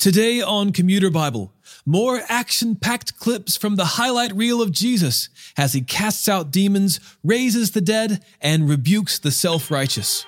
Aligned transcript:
Today 0.00 0.40
on 0.40 0.72
Commuter 0.72 1.10
Bible, 1.10 1.52
more 1.84 2.22
action 2.26 2.74
packed 2.74 3.18
clips 3.18 3.54
from 3.54 3.76
the 3.76 3.84
highlight 3.84 4.34
reel 4.34 4.62
of 4.62 4.72
Jesus 4.72 5.28
as 5.58 5.74
he 5.74 5.82
casts 5.82 6.26
out 6.26 6.50
demons, 6.50 7.00
raises 7.22 7.72
the 7.72 7.82
dead, 7.82 8.24
and 8.40 8.66
rebukes 8.66 9.18
the 9.18 9.30
self 9.30 9.70
righteous. 9.70 10.24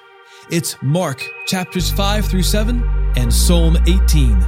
It's 0.50 0.76
Mark 0.82 1.24
chapters 1.46 1.90
5 1.90 2.26
through 2.26 2.42
7 2.42 2.82
and 3.16 3.32
Psalm 3.32 3.78
18. 3.86 4.40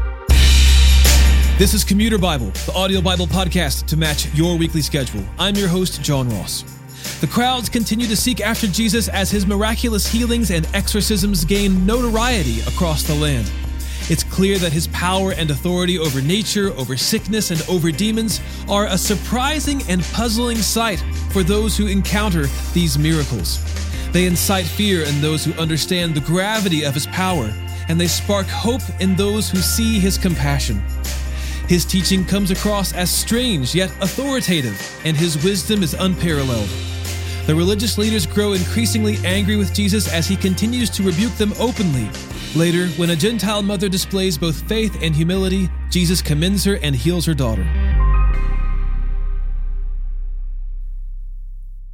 This 1.57 1.73
is 1.73 1.85
Commuter 1.85 2.19
Bible, 2.19 2.51
the 2.67 2.75
audio 2.75 3.01
Bible 3.01 3.27
podcast 3.27 3.87
to 3.87 3.97
match 3.97 4.27
your 4.35 4.59
weekly 4.59 4.83
schedule. 4.83 5.25
I'm 5.39 5.55
your 5.55 5.69
host, 5.69 6.03
John 6.03 6.29
Ross. 6.29 6.65
The 7.23 7.29
crowds 7.29 7.71
continue 7.71 8.07
to 8.09 8.17
seek 8.17 8.43
after 8.43 8.67
Jesus 8.67 9.09
as 9.09 9.31
his 9.31 9.47
miraculous 9.47 10.07
healings 10.07 10.51
and 10.51 10.69
exorcisms 10.75 11.47
gain 11.47 11.87
notoriety 11.87 12.61
across 12.69 13.05
the 13.05 13.15
land. 13.15 13.51
It's 14.11 14.23
clear 14.23 14.59
that 14.59 14.73
his 14.73 14.87
power 14.89 15.33
and 15.33 15.51
authority 15.51 15.99
over 15.99 16.21
nature, 16.21 16.75
over 16.77 16.95
sickness, 16.95 17.51
and 17.51 17.63
over 17.71 17.91
demons 17.91 18.41
are 18.69 18.87
a 18.87 18.99
surprising 18.99 19.83
and 19.89 20.03
puzzling 20.13 20.59
sight 20.59 21.03
for 21.31 21.43
those 21.43 21.75
who 21.77 21.87
encounter 21.87 22.47
these 22.75 22.99
miracles. 22.99 23.59
They 24.13 24.27
incite 24.27 24.67
fear 24.67 25.05
in 25.05 25.23
those 25.23 25.43
who 25.43 25.55
understand 25.55 26.15
the 26.15 26.21
gravity 26.21 26.85
of 26.85 26.93
his 26.93 27.07
power, 27.07 27.51
and 27.89 27.99
they 27.99 28.07
spark 28.07 28.47
hope 28.47 28.83
in 29.01 29.17
those 29.17 29.49
who 29.49 29.59
see 29.59 29.99
his 29.99 30.19
compassion. 30.19 30.83
His 31.67 31.87
teaching 31.87 32.27
comes 32.27 32.51
across 32.51 32.93
as 32.93 33.11
strange 33.11 33.75
yet 33.75 33.91
authoritative, 34.03 34.79
and 35.07 35.17
his 35.17 35.43
wisdom 35.43 35.83
is 35.83 35.95
unparalleled. 35.95 36.69
The 37.47 37.55
religious 37.55 37.97
leaders 37.97 38.27
grow 38.27 38.53
increasingly 38.53 39.17
angry 39.25 39.57
with 39.57 39.73
Jesus 39.73 40.13
as 40.13 40.29
he 40.29 40.37
continues 40.37 40.91
to 40.91 41.03
rebuke 41.03 41.35
them 41.37 41.55
openly. 41.59 42.11
Later, 42.57 42.87
when 42.91 43.11
a 43.11 43.17
Gentile 43.17 43.63
mother 43.63 43.89
displays 43.89 44.39
both 44.39 44.69
faith 44.69 44.97
and 45.03 45.15
humility, 45.15 45.69
Jesus 45.91 46.23
commends 46.23 46.65
her 46.65 46.79
and 46.83 46.95
heals 46.95 47.27
her 47.27 47.35
daughter. 47.35 47.65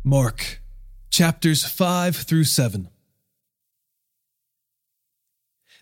Mark, 0.04 0.60
chapters 1.08 1.64
5 1.64 2.14
through 2.14 2.44
7. 2.44 2.90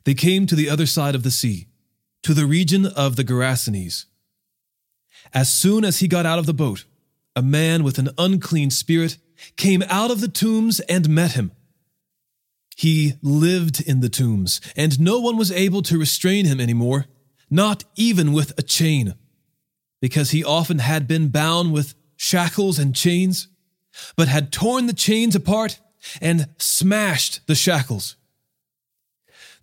They 0.05 0.15
came 0.15 0.47
to 0.47 0.55
the 0.55 0.71
other 0.71 0.87
side 0.87 1.17
of 1.17 1.25
the 1.25 1.33
sea, 1.33 1.67
to 2.23 2.33
the 2.33 2.47
region 2.47 2.87
of 2.87 3.17
the 3.17 3.25
Gerasenes. 3.25 4.05
As 5.35 5.53
soon 5.53 5.85
as 5.85 5.99
he 5.99 6.07
got 6.07 6.25
out 6.25 6.39
of 6.39 6.47
the 6.47 6.55
boat, 6.55 6.85
a 7.35 7.43
man 7.43 7.83
with 7.83 7.99
an 7.99 8.11
unclean 8.17 8.71
spirit 8.71 9.19
came 9.57 9.83
out 9.89 10.13
of 10.13 10.21
the 10.21 10.29
tombs 10.29 10.79
and 10.81 11.09
met 11.09 11.33
him. 11.33 11.51
He 12.79 13.15
lived 13.23 13.81
in 13.81 13.99
the 14.03 14.09
tombs, 14.09 14.61
and 14.77 15.01
no 15.01 15.19
one 15.19 15.37
was 15.37 15.51
able 15.51 15.83
to 15.83 15.99
restrain 15.99 16.45
him 16.45 16.61
anymore, 16.61 17.07
not 17.51 17.83
even 17.97 18.33
with 18.33 18.57
a 18.57 18.63
chain, 18.63 19.15
because 20.01 20.31
he 20.31 20.45
often 20.45 20.79
had 20.79 21.09
been 21.09 21.31
bound 21.31 21.73
with 21.73 21.97
shackles 22.17 22.79
and 22.79 22.95
chains, 22.95 23.49
but 24.15 24.29
had 24.29 24.53
torn 24.53 24.87
the 24.87 24.93
chains 24.93 25.35
apart 25.35 25.81
and 26.21 26.51
smashed 26.57 27.45
the 27.49 27.57
shackles. 27.57 28.15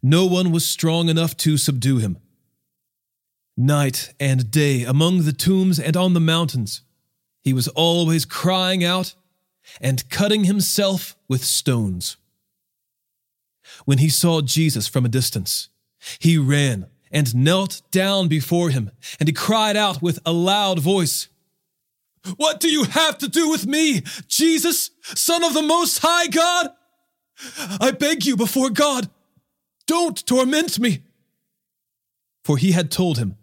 No 0.04 0.26
one 0.26 0.52
was 0.52 0.68
strong 0.68 1.08
enough 1.08 1.38
to 1.38 1.56
subdue 1.56 2.00
him. 2.00 2.18
Night 3.56 4.14
and 4.20 4.52
day 4.52 4.84
among 4.84 5.24
the 5.24 5.32
tombs 5.32 5.80
and 5.80 5.96
on 5.96 6.14
the 6.14 6.20
mountains, 6.20 6.82
he 7.42 7.54
was 7.54 7.70
always 7.70 8.26
crying 8.26 8.84
out 8.84 9.16
and 9.80 10.10
cutting 10.10 10.44
himself 10.44 11.16
with 11.30 11.46
stones. 11.46 12.18
When 13.84 13.98
he 13.98 14.10
saw 14.10 14.42
Jesus 14.42 14.88
from 14.88 15.06
a 15.06 15.10
distance, 15.10 15.70
he 16.20 16.38
ran 16.38 16.88
and 17.12 17.36
knelt 17.36 17.82
down 17.92 18.28
before 18.28 18.70
him, 18.70 18.92
and 19.20 19.28
he 19.28 19.34
cried 19.34 19.76
out 19.76 20.02
with 20.02 20.20
a 20.26 20.32
loud 20.32 20.80
voice, 20.80 21.28
What 22.38 22.60
do 22.60 22.70
you 22.70 22.86
have 22.86 23.18
to 23.20 23.28
do 23.28 23.50
with 23.50 23.68
me, 23.68 24.02
Jesus, 24.28 24.92
Son 25.02 25.44
of 25.44 25.54
the 25.54 25.62
Most 25.62 26.00
High 26.02 26.28
God? 26.28 26.70
I 27.80 27.92
beg 27.92 28.26
you 28.26 28.36
before 28.36 28.70
God, 28.70 29.10
don't 29.88 30.26
torment 30.26 30.80
me. 30.80 31.04
For 32.44 32.58
he 32.58 32.72
had 32.72 32.92
told 32.92 33.18
him, 33.18 33.38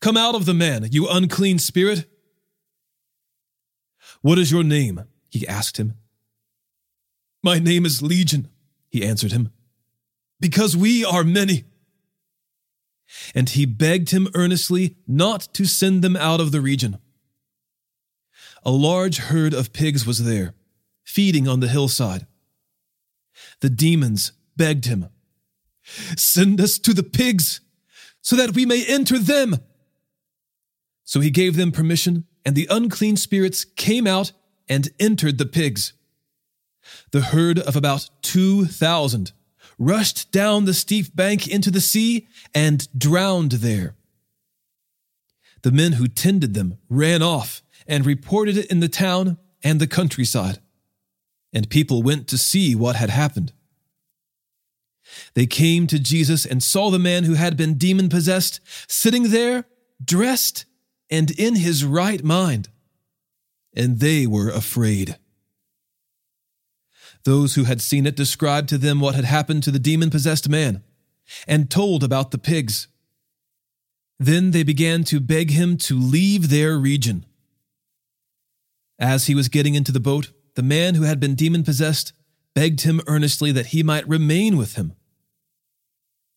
Come 0.00 0.16
out 0.16 0.34
of 0.34 0.44
the 0.44 0.54
man, 0.54 0.88
you 0.90 1.08
unclean 1.08 1.58
spirit. 1.58 2.06
What 4.22 4.38
is 4.38 4.50
your 4.50 4.64
name? 4.64 5.04
he 5.30 5.46
asked 5.46 5.76
him. 5.76 5.94
My 7.42 7.58
name 7.58 7.86
is 7.86 8.02
Legion, 8.02 8.48
he 8.98 9.06
answered 9.06 9.32
him, 9.32 9.50
because 10.40 10.76
we 10.76 11.04
are 11.04 11.24
many. 11.24 11.64
And 13.34 13.48
he 13.48 13.64
begged 13.64 14.10
him 14.10 14.28
earnestly 14.34 14.96
not 15.06 15.48
to 15.54 15.64
send 15.64 16.02
them 16.02 16.16
out 16.16 16.40
of 16.40 16.52
the 16.52 16.60
region. 16.60 16.98
A 18.64 18.70
large 18.70 19.18
herd 19.18 19.54
of 19.54 19.72
pigs 19.72 20.06
was 20.06 20.24
there, 20.24 20.54
feeding 21.04 21.48
on 21.48 21.60
the 21.60 21.68
hillside. 21.68 22.26
The 23.60 23.70
demons 23.70 24.32
begged 24.56 24.86
him, 24.86 25.08
Send 26.16 26.60
us 26.60 26.78
to 26.80 26.92
the 26.92 27.02
pigs, 27.02 27.60
so 28.20 28.36
that 28.36 28.54
we 28.54 28.66
may 28.66 28.84
enter 28.84 29.18
them. 29.18 29.56
So 31.04 31.20
he 31.20 31.30
gave 31.30 31.56
them 31.56 31.72
permission, 31.72 32.26
and 32.44 32.54
the 32.54 32.66
unclean 32.68 33.16
spirits 33.16 33.64
came 33.64 34.06
out 34.06 34.32
and 34.68 34.90
entered 35.00 35.38
the 35.38 35.46
pigs. 35.46 35.94
The 37.10 37.20
herd 37.20 37.58
of 37.58 37.76
about 37.76 38.08
2,000 38.22 39.32
rushed 39.78 40.32
down 40.32 40.64
the 40.64 40.74
steep 40.74 41.14
bank 41.14 41.46
into 41.46 41.70
the 41.70 41.80
sea 41.80 42.26
and 42.54 42.88
drowned 42.98 43.52
there. 43.52 43.94
The 45.62 45.72
men 45.72 45.92
who 45.92 46.08
tended 46.08 46.54
them 46.54 46.78
ran 46.88 47.22
off 47.22 47.62
and 47.86 48.04
reported 48.04 48.56
it 48.56 48.70
in 48.70 48.80
the 48.80 48.88
town 48.88 49.38
and 49.62 49.80
the 49.80 49.86
countryside, 49.86 50.58
and 51.52 51.70
people 51.70 52.02
went 52.02 52.28
to 52.28 52.38
see 52.38 52.74
what 52.74 52.96
had 52.96 53.10
happened. 53.10 53.52
They 55.34 55.46
came 55.46 55.86
to 55.86 55.98
Jesus 55.98 56.44
and 56.44 56.62
saw 56.62 56.90
the 56.90 56.98
man 56.98 57.24
who 57.24 57.34
had 57.34 57.56
been 57.56 57.74
demon 57.74 58.08
possessed 58.08 58.60
sitting 58.90 59.30
there, 59.30 59.64
dressed 60.04 60.66
and 61.10 61.30
in 61.32 61.56
his 61.56 61.84
right 61.84 62.22
mind, 62.22 62.68
and 63.74 64.00
they 64.00 64.26
were 64.26 64.50
afraid. 64.50 65.16
Those 67.28 67.56
who 67.56 67.64
had 67.64 67.82
seen 67.82 68.06
it 68.06 68.16
described 68.16 68.70
to 68.70 68.78
them 68.78 69.00
what 69.00 69.14
had 69.14 69.26
happened 69.26 69.62
to 69.64 69.70
the 69.70 69.78
demon 69.78 70.08
possessed 70.08 70.48
man 70.48 70.82
and 71.46 71.70
told 71.70 72.02
about 72.02 72.30
the 72.30 72.38
pigs. 72.38 72.88
Then 74.18 74.52
they 74.52 74.62
began 74.62 75.04
to 75.04 75.20
beg 75.20 75.50
him 75.50 75.76
to 75.76 76.00
leave 76.00 76.48
their 76.48 76.78
region. 76.78 77.26
As 78.98 79.26
he 79.26 79.34
was 79.34 79.50
getting 79.50 79.74
into 79.74 79.92
the 79.92 80.00
boat, 80.00 80.32
the 80.54 80.62
man 80.62 80.94
who 80.94 81.02
had 81.02 81.20
been 81.20 81.34
demon 81.34 81.64
possessed 81.64 82.14
begged 82.54 82.80
him 82.80 83.02
earnestly 83.06 83.52
that 83.52 83.66
he 83.66 83.82
might 83.82 84.08
remain 84.08 84.56
with 84.56 84.76
him. 84.76 84.94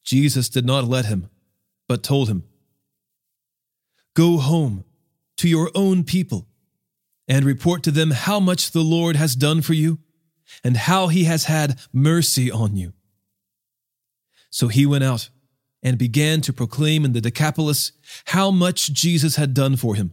Jesus 0.04 0.50
did 0.50 0.66
not 0.66 0.84
let 0.84 1.06
him, 1.06 1.30
but 1.88 2.04
told 2.04 2.28
him, 2.28 2.44
Go 4.14 4.40
home 4.40 4.84
to 5.38 5.48
your 5.48 5.72
own 5.74 6.04
people 6.04 6.50
and 7.30 7.46
report 7.46 7.82
to 7.84 7.92
them 7.92 8.12
how 8.12 8.42
much 8.42 8.72
the 8.72 8.84
Lord 8.84 9.16
has 9.16 9.38
done 9.38 9.62
for 9.62 9.74
you 9.74 9.98
and 10.64 10.78
how 10.78 11.08
he 11.08 11.24
has 11.26 11.46
had 11.46 11.80
mercy 11.92 12.52
on 12.52 12.76
you. 12.76 12.94
So 14.50 14.68
he 14.68 14.86
went 14.86 15.04
out 15.04 15.30
and 15.84 15.98
began 15.98 16.42
to 16.42 16.54
proclaim 16.54 17.06
in 17.06 17.14
the 17.14 17.22
Decapolis 17.22 17.94
how 18.26 18.52
much 18.52 18.94
Jesus 18.94 19.36
had 19.36 19.54
done 19.54 19.76
for 19.76 19.96
him, 19.96 20.12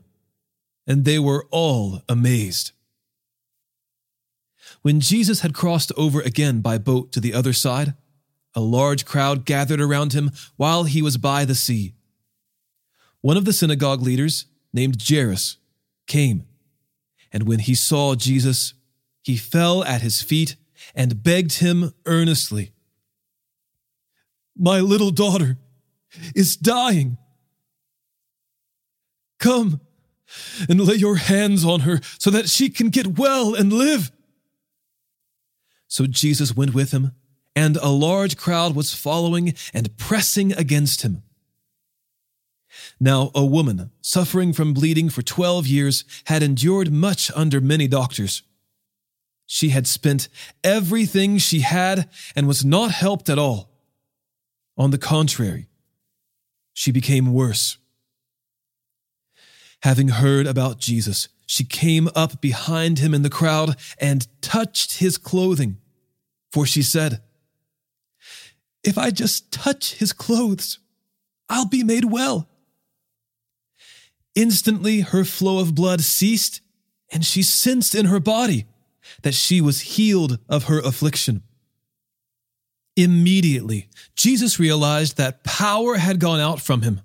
and 0.87 1.05
they 1.05 1.19
were 1.19 1.47
all 1.51 2.03
amazed. 2.09 2.73
When 4.83 5.01
Jesus 5.01 5.41
had 5.41 5.55
crossed 5.55 5.93
over 5.97 6.21
again 6.21 6.61
by 6.61 6.79
boat 6.79 7.13
to 7.13 7.21
the 7.21 7.35
other 7.35 7.53
side, 7.53 7.95
a 8.55 8.61
large 8.61 9.05
crowd 9.05 9.45
gathered 9.45 9.81
around 9.81 10.13
him 10.13 10.31
while 10.57 10.85
he 10.85 11.03
was 11.03 11.17
by 11.17 11.45
the 11.45 11.55
sea. 11.55 11.95
One 13.21 13.37
of 13.37 13.45
the 13.45 13.53
synagogue 13.53 14.01
leaders, 14.01 14.47
named 14.73 15.03
Jairus, 15.07 15.57
came, 16.07 16.47
and 17.33 17.43
when 17.43 17.59
he 17.59 17.75
saw 17.75 18.15
Jesus, 18.15 18.75
he 19.29 19.37
fell 19.37 19.85
at 19.85 20.01
his 20.01 20.23
feet 20.23 20.57
and 20.95 21.23
begged 21.23 21.59
him 21.59 21.93
earnestly, 22.07 22.73
My 24.57 24.81
little 24.81 25.11
daughter 25.11 25.59
is 26.35 26.57
dying. 26.57 27.19
Come 29.39 29.83
and 30.67 30.81
lay 30.81 30.95
your 30.95 31.17
hands 31.17 31.63
on 31.63 31.81
her 31.81 32.01
so 32.19 32.31
that 32.31 32.49
she 32.49 32.71
can 32.71 32.89
get 32.89 33.19
well 33.19 33.55
and 33.55 33.71
live. 33.71 34.11
So 35.89 36.07
Jesus 36.07 36.57
went 36.57 36.73
with 36.73 36.93
him, 36.93 37.13
and 37.55 37.77
a 37.77 37.91
large 37.91 38.39
crowd 38.39 38.75
was 38.75 38.95
following 38.95 39.53
and 39.75 39.95
pressing 39.99 40.55
against 40.55 41.03
him. 41.03 41.23
Now, 42.99 43.31
a 43.35 43.45
woman 43.45 43.91
suffering 44.01 44.55
from 44.55 44.73
bleeding 44.73 45.11
for 45.11 45.21
12 45.21 45.67
years 45.67 46.05
had 46.25 46.43
endured 46.43 46.91
much 46.91 47.31
under 47.35 47.61
many 47.61 47.89
doctors 47.89 48.43
she 49.51 49.71
had 49.71 49.87
spent 49.87 50.29
everything 50.63 51.39
she 51.39 51.61
had 51.61 52.11
and 52.37 52.47
was 52.47 52.67
not 52.67 52.91
helped 52.91 53.31
at 53.31 53.39
all. 53.39 53.71
On 54.77 54.91
the 54.91 54.99
contrary, 54.99 55.69
she 56.75 56.93
became 56.93 57.33
worse. 57.33 57.79
Having 59.85 60.09
heard 60.09 60.47
about 60.47 60.79
Jesus, 60.79 61.29
she 61.47 61.65
came 61.65 62.11
up 62.15 62.43
behind 62.43 62.99
him 62.99 63.15
in 63.15 63.23
the 63.23 63.31
crowd 63.31 63.77
and 63.99 64.29
touched 64.43 64.99
his 64.99 65.17
clothing. 65.17 65.79
For 66.53 66.67
she 66.67 66.83
said, 66.83 67.23
If 68.85 68.99
I 68.99 69.11
just 69.11 69.51
touch 69.51 69.95
his 69.95 70.13
clothes, 70.13 70.79
I'll 71.49 71.69
be 71.69 71.83
made 71.83 72.05
well. 72.05 72.51
Instantly, 74.35 75.01
her 75.01 75.25
flow 75.25 75.59
of 75.59 75.75
blood 75.75 76.03
ceased, 76.03 76.61
and 77.11 77.25
she 77.25 77.43
sensed 77.43 77.95
in 77.95 78.07
her 78.07 78.21
body 78.21 78.67
that 79.23 79.35
she 79.35 79.61
was 79.61 79.81
healed 79.81 80.39
of 80.49 80.65
her 80.65 80.81
affliction. 80.81 81.43
Immediately, 82.97 83.89
Jesus 84.17 84.59
realized 84.59 85.17
that 85.17 85.45
power 85.45 85.97
had 85.97 86.19
gone 86.19 86.41
out 86.41 86.61
from 86.61 86.83
him. 86.83 87.01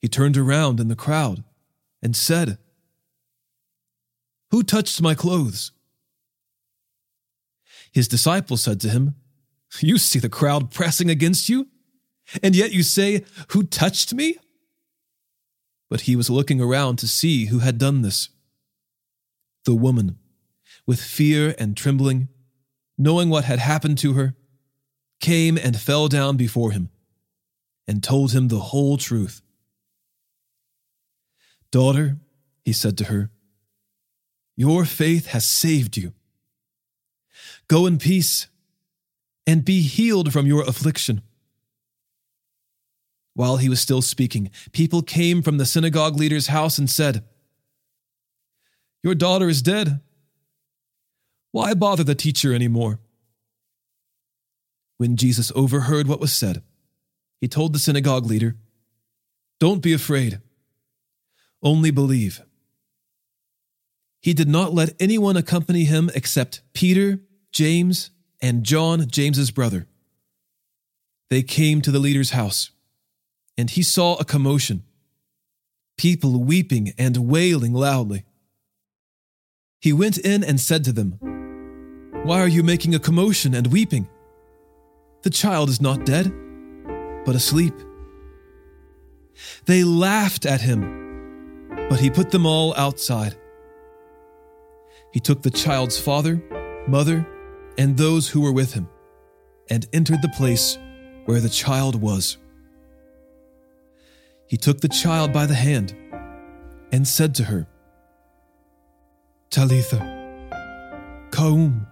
He 0.00 0.08
turned 0.08 0.36
around 0.36 0.80
in 0.80 0.88
the 0.88 0.96
crowd 0.96 1.44
and 2.02 2.16
said, 2.16 2.58
Who 4.50 4.64
touched 4.64 5.00
my 5.00 5.14
clothes? 5.14 5.70
His 7.92 8.08
disciples 8.08 8.62
said 8.62 8.80
to 8.80 8.88
him, 8.88 9.14
You 9.80 9.98
see 9.98 10.18
the 10.18 10.28
crowd 10.28 10.72
pressing 10.72 11.08
against 11.08 11.48
you, 11.48 11.68
and 12.42 12.56
yet 12.56 12.72
you 12.72 12.82
say, 12.82 13.24
Who 13.50 13.62
touched 13.62 14.12
me? 14.12 14.36
But 15.88 16.02
he 16.02 16.16
was 16.16 16.30
looking 16.30 16.60
around 16.60 16.96
to 16.98 17.08
see 17.08 17.46
who 17.46 17.60
had 17.60 17.78
done 17.78 18.02
this. 18.02 18.30
The 19.64 19.74
woman, 19.74 20.18
with 20.86 21.00
fear 21.00 21.54
and 21.58 21.76
trembling, 21.76 22.28
knowing 22.98 23.28
what 23.28 23.44
had 23.44 23.58
happened 23.58 23.98
to 23.98 24.14
her, 24.14 24.34
came 25.20 25.56
and 25.56 25.78
fell 25.78 26.08
down 26.08 26.36
before 26.36 26.72
him 26.72 26.90
and 27.86 28.02
told 28.02 28.32
him 28.32 28.48
the 28.48 28.58
whole 28.58 28.96
truth. 28.96 29.42
Daughter, 31.70 32.18
he 32.64 32.72
said 32.72 32.98
to 32.98 33.04
her, 33.04 33.30
your 34.56 34.84
faith 34.84 35.26
has 35.26 35.46
saved 35.46 35.96
you. 35.96 36.12
Go 37.68 37.86
in 37.86 37.98
peace 37.98 38.48
and 39.46 39.64
be 39.64 39.80
healed 39.82 40.32
from 40.32 40.46
your 40.46 40.62
affliction. 40.62 41.22
While 43.34 43.56
he 43.56 43.68
was 43.68 43.80
still 43.80 44.02
speaking, 44.02 44.50
people 44.72 45.02
came 45.02 45.42
from 45.42 45.56
the 45.56 45.64
synagogue 45.64 46.16
leader's 46.16 46.48
house 46.48 46.76
and 46.76 46.88
said, 46.88 47.24
Your 49.02 49.14
daughter 49.14 49.48
is 49.48 49.62
dead. 49.62 50.00
Why 51.50 51.74
bother 51.74 52.04
the 52.04 52.14
teacher 52.14 52.54
anymore? 52.54 53.00
When 54.96 55.16
Jesus 55.16 55.52
overheard 55.54 56.06
what 56.06 56.20
was 56.20 56.32
said, 56.32 56.62
he 57.40 57.48
told 57.48 57.72
the 57.72 57.78
synagogue 57.78 58.26
leader, 58.26 58.56
Don't 59.58 59.82
be 59.82 59.92
afraid 59.92 60.40
only 61.62 61.90
believe. 61.90 62.42
He 64.20 64.34
did 64.34 64.48
not 64.48 64.74
let 64.74 64.94
anyone 65.00 65.36
accompany 65.36 65.84
him 65.84 66.10
except 66.14 66.62
Peter, 66.72 67.20
James, 67.52 68.10
and 68.40 68.64
John, 68.64 69.08
James's 69.08 69.50
brother. 69.50 69.86
They 71.30 71.42
came 71.42 71.80
to 71.82 71.90
the 71.90 71.98
leader's 71.98 72.30
house, 72.30 72.70
and 73.56 73.70
he 73.70 73.82
saw 73.82 74.16
a 74.16 74.24
commotion 74.24 74.84
people 75.98 76.42
weeping 76.42 76.92
and 76.98 77.28
wailing 77.28 77.72
loudly. 77.72 78.24
He 79.82 79.92
went 79.92 80.16
in 80.16 80.42
and 80.42 80.58
said 80.58 80.84
to 80.84 80.92
them, 80.92 81.18
Why 82.24 82.40
are 82.40 82.48
you 82.48 82.62
making 82.62 82.94
a 82.94 82.98
commotion 82.98 83.54
and 83.54 83.66
weeping? 83.66 84.08
The 85.22 85.30
child 85.30 85.68
is 85.68 85.82
not 85.82 86.06
dead, 86.06 86.32
but 87.26 87.34
asleep. 87.34 87.74
They 89.66 89.84
laughed 89.84 90.46
at 90.46 90.62
him 90.62 91.02
but 91.92 92.00
he 92.00 92.08
put 92.08 92.30
them 92.30 92.46
all 92.46 92.74
outside. 92.76 93.36
He 95.12 95.20
took 95.20 95.42
the 95.42 95.50
child's 95.50 96.00
father, 96.00 96.42
mother, 96.88 97.26
and 97.76 97.98
those 97.98 98.30
who 98.30 98.40
were 98.40 98.50
with 98.50 98.72
him, 98.72 98.88
and 99.68 99.86
entered 99.92 100.22
the 100.22 100.30
place 100.30 100.78
where 101.26 101.38
the 101.38 101.50
child 101.50 102.00
was. 102.00 102.38
He 104.46 104.56
took 104.56 104.80
the 104.80 104.88
child 104.88 105.34
by 105.34 105.44
the 105.44 105.54
hand 105.54 105.94
and 106.92 107.06
said 107.06 107.34
to 107.34 107.44
her, 107.44 107.66
Talitha, 109.52 109.98
Koum, 111.30 111.86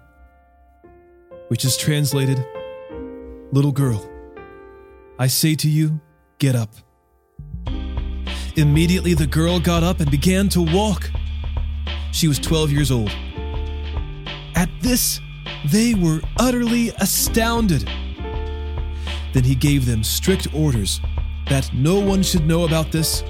which 1.48 1.66
is 1.66 1.76
translated, 1.76 2.42
Little 3.52 3.70
girl, 3.70 4.02
I 5.18 5.26
say 5.26 5.54
to 5.56 5.68
you, 5.68 6.00
get 6.38 6.56
up. 6.56 6.70
Immediately, 8.56 9.12
the 9.12 9.26
girl 9.26 9.60
got 9.60 9.82
up 9.82 10.00
and 10.00 10.10
began 10.10 10.48
to 10.50 10.62
walk. 10.62 11.10
She 12.12 12.28
was 12.28 12.38
12 12.38 12.72
years 12.72 12.90
old. 12.90 13.10
At 14.54 14.70
this, 14.80 15.20
they 15.66 15.92
were 15.92 16.22
utterly 16.38 16.94
astounded. 16.96 17.86
Then 19.34 19.44
he 19.44 19.54
gave 19.54 19.84
them 19.84 20.02
strict 20.02 20.48
orders 20.54 20.98
that 21.50 21.70
no 21.74 22.00
one 22.00 22.22
should 22.22 22.46
know 22.46 22.64
about 22.64 22.90
this 22.90 23.22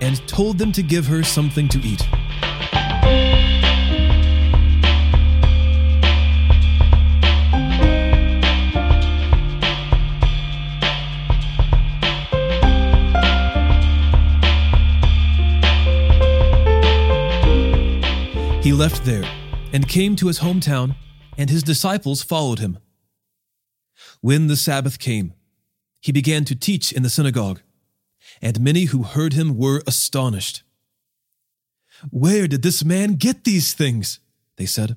and 0.00 0.26
told 0.26 0.56
them 0.56 0.72
to 0.72 0.82
give 0.82 1.06
her 1.06 1.22
something 1.22 1.68
to 1.68 1.78
eat. 1.80 2.08
Left 18.76 19.06
there 19.06 19.24
and 19.72 19.88
came 19.88 20.14
to 20.16 20.26
his 20.26 20.40
hometown, 20.40 20.94
and 21.38 21.48
his 21.48 21.62
disciples 21.62 22.22
followed 22.22 22.58
him. 22.58 22.78
When 24.20 24.48
the 24.48 24.56
Sabbath 24.56 24.98
came, 24.98 25.32
he 26.00 26.12
began 26.12 26.44
to 26.44 26.54
teach 26.54 26.92
in 26.92 27.02
the 27.02 27.08
synagogue, 27.08 27.62
and 28.42 28.60
many 28.60 28.84
who 28.84 29.02
heard 29.02 29.32
him 29.32 29.56
were 29.56 29.82
astonished. 29.86 30.62
Where 32.10 32.46
did 32.46 32.62
this 32.62 32.84
man 32.84 33.14
get 33.14 33.44
these 33.44 33.72
things? 33.72 34.20
They 34.56 34.66
said. 34.66 34.96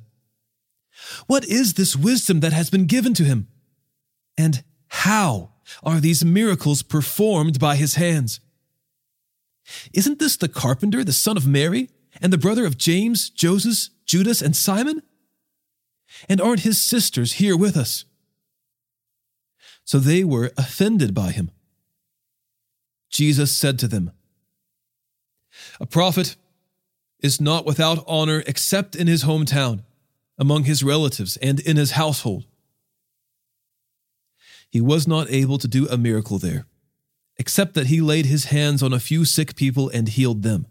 What 1.28 1.46
is 1.46 1.76
this 1.76 1.96
wisdom 1.96 2.42
that 2.42 2.52
has 2.52 2.70
been 2.70 2.86
given 2.86 3.14
to 3.14 3.24
him? 3.24 3.48
And 4.38 4.62
how 4.90 5.54
are 5.84 6.02
these 6.02 6.26
miracles 6.26 6.84
performed 6.84 7.60
by 7.60 7.78
his 7.78 7.96
hands? 7.96 8.42
Isn't 9.94 10.20
this 10.20 10.36
the 10.36 10.50
carpenter, 10.50 11.06
the 11.06 11.14
son 11.14 11.38
of 11.38 11.48
Mary? 11.48 11.90
And 12.22 12.34
the 12.34 12.38
brother 12.38 12.66
of 12.66 12.78
James, 12.78 13.30
Joseph, 13.30 13.94
Judas, 14.06 14.42
and 14.42 14.56
Simon? 14.56 15.02
And 16.28 16.42
aren't 16.42 16.62
his 16.62 16.82
sisters 16.82 17.34
here 17.34 17.56
with 17.56 17.78
us? 17.78 18.06
So 19.86 20.00
they 20.00 20.24
were 20.24 20.52
offended 20.58 21.14
by 21.14 21.32
him. 21.32 21.52
Jesus 23.10 23.56
said 23.56 23.80
to 23.80 23.88
them, 23.88 24.12
A 25.80 25.86
prophet 25.86 26.36
is 27.20 27.42
not 27.42 27.66
without 27.66 28.04
honor 28.08 28.44
except 28.46 28.96
in 28.96 29.08
his 29.08 29.24
hometown, 29.24 29.84
among 30.38 30.64
his 30.64 30.84
relatives, 30.84 31.38
and 31.38 31.60
in 31.60 31.78
his 31.78 31.92
household. 31.92 32.46
He 34.70 34.80
was 34.80 35.08
not 35.08 35.30
able 35.32 35.58
to 35.58 35.68
do 35.68 35.88
a 35.88 35.98
miracle 35.98 36.38
there, 36.38 36.66
except 37.38 37.74
that 37.74 37.88
he 37.88 38.00
laid 38.00 38.28
his 38.28 38.46
hands 38.46 38.84
on 38.84 38.94
a 38.94 39.00
few 39.00 39.26
sick 39.26 39.56
people 39.56 39.90
and 39.90 40.08
healed 40.08 40.44
them 40.44 40.68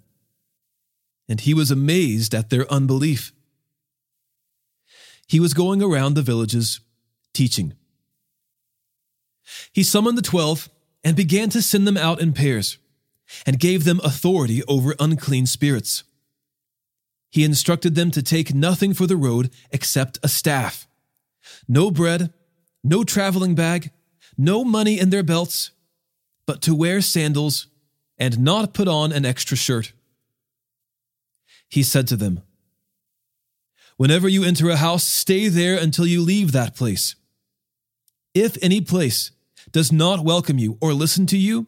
and 1.28 1.40
he 1.40 1.54
was 1.54 1.70
amazed 1.70 2.34
at 2.34 2.50
their 2.50 2.70
unbelief. 2.72 3.32
He 5.26 5.40
was 5.40 5.54
going 5.54 5.82
around 5.82 6.14
the 6.14 6.22
villages 6.22 6.80
teaching. 7.34 7.74
He 9.72 9.82
summoned 9.82 10.16
the 10.16 10.22
twelve 10.22 10.68
and 11.04 11.16
began 11.16 11.50
to 11.50 11.62
send 11.62 11.86
them 11.86 11.96
out 11.96 12.20
in 12.20 12.32
pairs, 12.32 12.78
and 13.46 13.60
gave 13.60 13.84
them 13.84 14.00
authority 14.02 14.62
over 14.64 14.94
unclean 14.98 15.46
spirits. 15.46 16.02
He 17.30 17.44
instructed 17.44 17.94
them 17.94 18.10
to 18.12 18.22
take 18.22 18.54
nothing 18.54 18.94
for 18.94 19.06
the 19.06 19.16
road 19.16 19.50
except 19.70 20.18
a 20.22 20.28
staff, 20.28 20.88
no 21.68 21.90
bread, 21.90 22.32
no 22.82 23.04
traveling 23.04 23.54
bag, 23.54 23.90
no 24.36 24.64
money 24.64 24.98
in 24.98 25.10
their 25.10 25.22
belts, 25.22 25.72
but 26.46 26.62
to 26.62 26.74
wear 26.74 27.00
sandals 27.00 27.66
and 28.16 28.38
not 28.38 28.72
put 28.72 28.88
on 28.88 29.12
an 29.12 29.26
extra 29.26 29.56
shirt 29.56 29.92
he 31.68 31.82
said 31.82 32.06
to 32.08 32.16
them, 32.16 32.42
Whenever 33.96 34.28
you 34.28 34.44
enter 34.44 34.70
a 34.70 34.76
house, 34.76 35.04
stay 35.04 35.48
there 35.48 35.76
until 35.76 36.06
you 36.06 36.22
leave 36.22 36.52
that 36.52 36.76
place. 36.76 37.16
If 38.32 38.56
any 38.62 38.80
place 38.80 39.32
does 39.72 39.90
not 39.90 40.24
welcome 40.24 40.58
you 40.58 40.78
or 40.80 40.92
listen 40.92 41.26
to 41.26 41.36
you, 41.36 41.66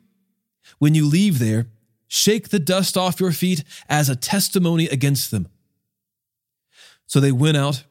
when 0.79 0.95
you 0.95 1.07
leave 1.07 1.39
there, 1.39 1.67
shake 2.07 2.49
the 2.49 2.59
dust 2.59 2.97
off 2.97 3.21
your 3.21 3.33
feet 3.33 3.65
as 3.89 4.09
a 4.09 4.17
testimony 4.17 4.87
against 4.87 5.31
them. 5.31 5.49
So 7.07 7.19
they 7.19 7.33
went 7.33 7.57
out 7.57 7.85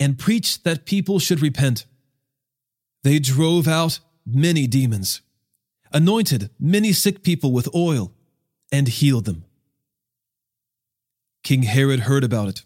and 0.00 0.18
preached 0.18 0.64
that 0.64 0.86
people 0.86 1.18
should 1.18 1.42
repent. 1.42 1.84
They 3.02 3.18
drove 3.18 3.68
out 3.68 4.00
many 4.24 4.66
demons, 4.66 5.20
anointed 5.92 6.50
many 6.58 6.92
sick 6.92 7.22
people 7.22 7.52
with 7.52 7.74
oil, 7.74 8.12
and 8.70 8.88
healed 8.88 9.26
them. 9.26 9.44
King 11.42 11.64
Herod 11.64 12.00
heard 12.00 12.24
about 12.24 12.48
it, 12.48 12.62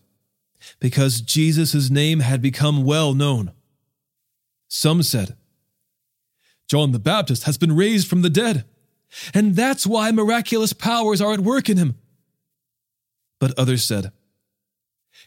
because 0.80 1.21
Jesus' 1.21 1.90
name 1.90 2.21
had 2.21 2.42
become 2.42 2.85
well 2.85 3.14
known. 3.14 3.52
Some 4.68 5.02
said, 5.02 5.37
John 6.68 6.92
the 6.92 6.99
Baptist 6.99 7.45
has 7.45 7.56
been 7.56 7.76
raised 7.76 8.09
from 8.09 8.23
the 8.23 8.30
dead, 8.30 8.64
and 9.33 9.54
that's 9.54 9.87
why 9.87 10.11
miraculous 10.11 10.73
powers 10.73 11.21
are 11.21 11.33
at 11.33 11.40
work 11.40 11.68
in 11.68 11.76
him. 11.76 11.97
But 13.38 13.56
others 13.59 13.85
said, 13.85 14.12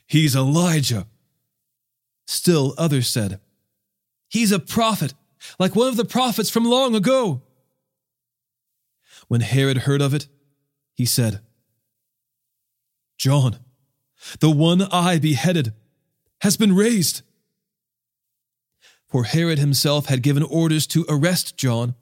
He's 0.06 0.36
Elijah. 0.36 1.08
Still 2.27 2.75
others 2.77 3.08
said, 3.08 3.39
He's 4.27 4.51
a 4.51 4.60
prophet, 4.60 5.13
like 5.58 5.75
one 5.75 5.88
of 5.88 5.98
the 5.98 6.06
prophets 6.06 6.50
from 6.50 6.65
long 6.65 6.94
ago. 6.94 7.41
When 9.27 9.41
Herod 9.41 9.79
heard 9.79 10.01
of 10.01 10.13
it, 10.13 10.27
he 10.94 11.06
said, 11.06 11.41
John, 13.20 13.58
the 14.40 14.50
one 14.50 14.82
I 14.82 15.20
beheaded, 15.20 15.74
has 16.42 16.56
been 16.56 16.74
raised. 16.74 17.22
For 19.08 19.26
Herod 19.26 19.60
himself 19.60 20.06
had 20.06 20.24
given 20.24 20.42
orders 20.42 20.88
to 20.88 21.06
arrest 21.10 21.58
John 21.58 21.96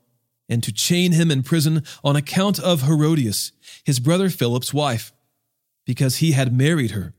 and 0.48 0.64
to 0.64 0.72
chain 0.72 1.14
him 1.14 1.32
in 1.32 1.42
prison 1.42 1.84
on 2.04 2.16
account 2.16 2.60
of 2.60 2.84
Herodias, 2.84 3.52
his 3.84 4.00
brother 4.00 4.30
Philip's 4.30 4.74
wife, 4.74 5.12
because 5.86 6.18
he 6.18 6.34
had 6.34 6.56
married 6.56 6.92
her. 6.92 7.14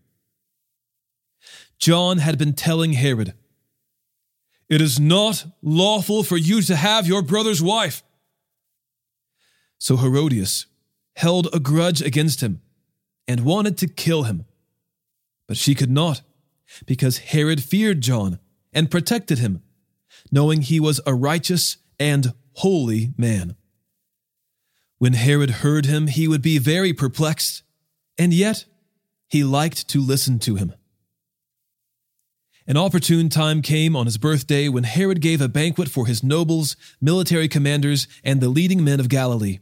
John 1.78 2.19
had 2.19 2.38
been 2.38 2.52
telling 2.52 2.93
Herod, 2.93 3.35
It 4.69 4.81
is 4.81 5.00
not 5.00 5.45
lawful 5.61 6.23
for 6.23 6.37
you 6.37 6.62
to 6.62 6.76
have 6.76 7.09
your 7.09 7.23
brother's 7.23 7.62
wife. 7.62 8.05
So 9.78 9.97
Herodias 9.97 10.67
held 11.17 11.49
a 11.52 11.59
grudge 11.59 12.00
against 12.00 12.43
him 12.43 12.61
and 13.28 13.44
wanted 13.44 13.76
to 13.78 13.87
kill 13.87 14.25
him. 14.25 14.47
But 15.47 15.58
she 15.58 15.75
could 15.75 15.90
not, 15.90 16.23
because 16.87 17.18
Herod 17.18 17.62
feared 17.62 18.00
John 18.00 18.40
and 18.73 18.90
protected 18.90 19.38
him, 19.38 19.62
knowing 20.32 20.62
he 20.62 20.80
was 20.80 21.00
a 21.06 21.14
righteous 21.14 21.76
and 22.00 22.32
holy 22.54 23.12
man. 23.16 23.54
When 24.97 25.12
Herod 25.12 25.50
heard 25.50 25.87
him, 25.87 26.08
he 26.08 26.26
would 26.26 26.42
be 26.42 26.58
very 26.58 26.92
perplexed, 26.92 27.62
and 28.16 28.35
yet 28.35 28.64
he 29.28 29.44
liked 29.44 29.87
to 29.88 30.00
listen 30.00 30.38
to 30.40 30.56
him. 30.56 30.75
An 32.66 32.76
opportune 32.76 33.28
time 33.28 33.62
came 33.62 33.97
on 33.97 34.06
his 34.06 34.18
birthday 34.18 34.68
when 34.68 34.85
Herod 34.85 35.20
gave 35.23 35.40
a 35.40 35.49
banquet 35.49 35.88
for 35.88 36.06
his 36.06 36.23
nobles, 36.23 36.76
military 37.00 37.49
commanders, 37.49 38.08
and 38.23 38.40
the 38.40 38.50
leading 38.50 38.85
men 38.85 39.00
of 39.00 39.08
Galilee. 39.08 39.58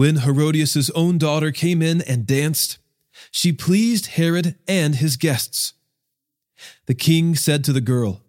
When 0.00 0.20
Herodias' 0.20 0.88
own 0.94 1.18
daughter 1.18 1.52
came 1.52 1.82
in 1.82 2.00
and 2.00 2.26
danced, 2.26 2.78
she 3.30 3.52
pleased 3.52 4.06
Herod 4.06 4.56
and 4.66 4.94
his 4.94 5.18
guests. 5.18 5.74
The 6.86 6.94
king 6.94 7.36
said 7.36 7.64
to 7.64 7.72
the 7.74 7.82
girl, 7.82 8.22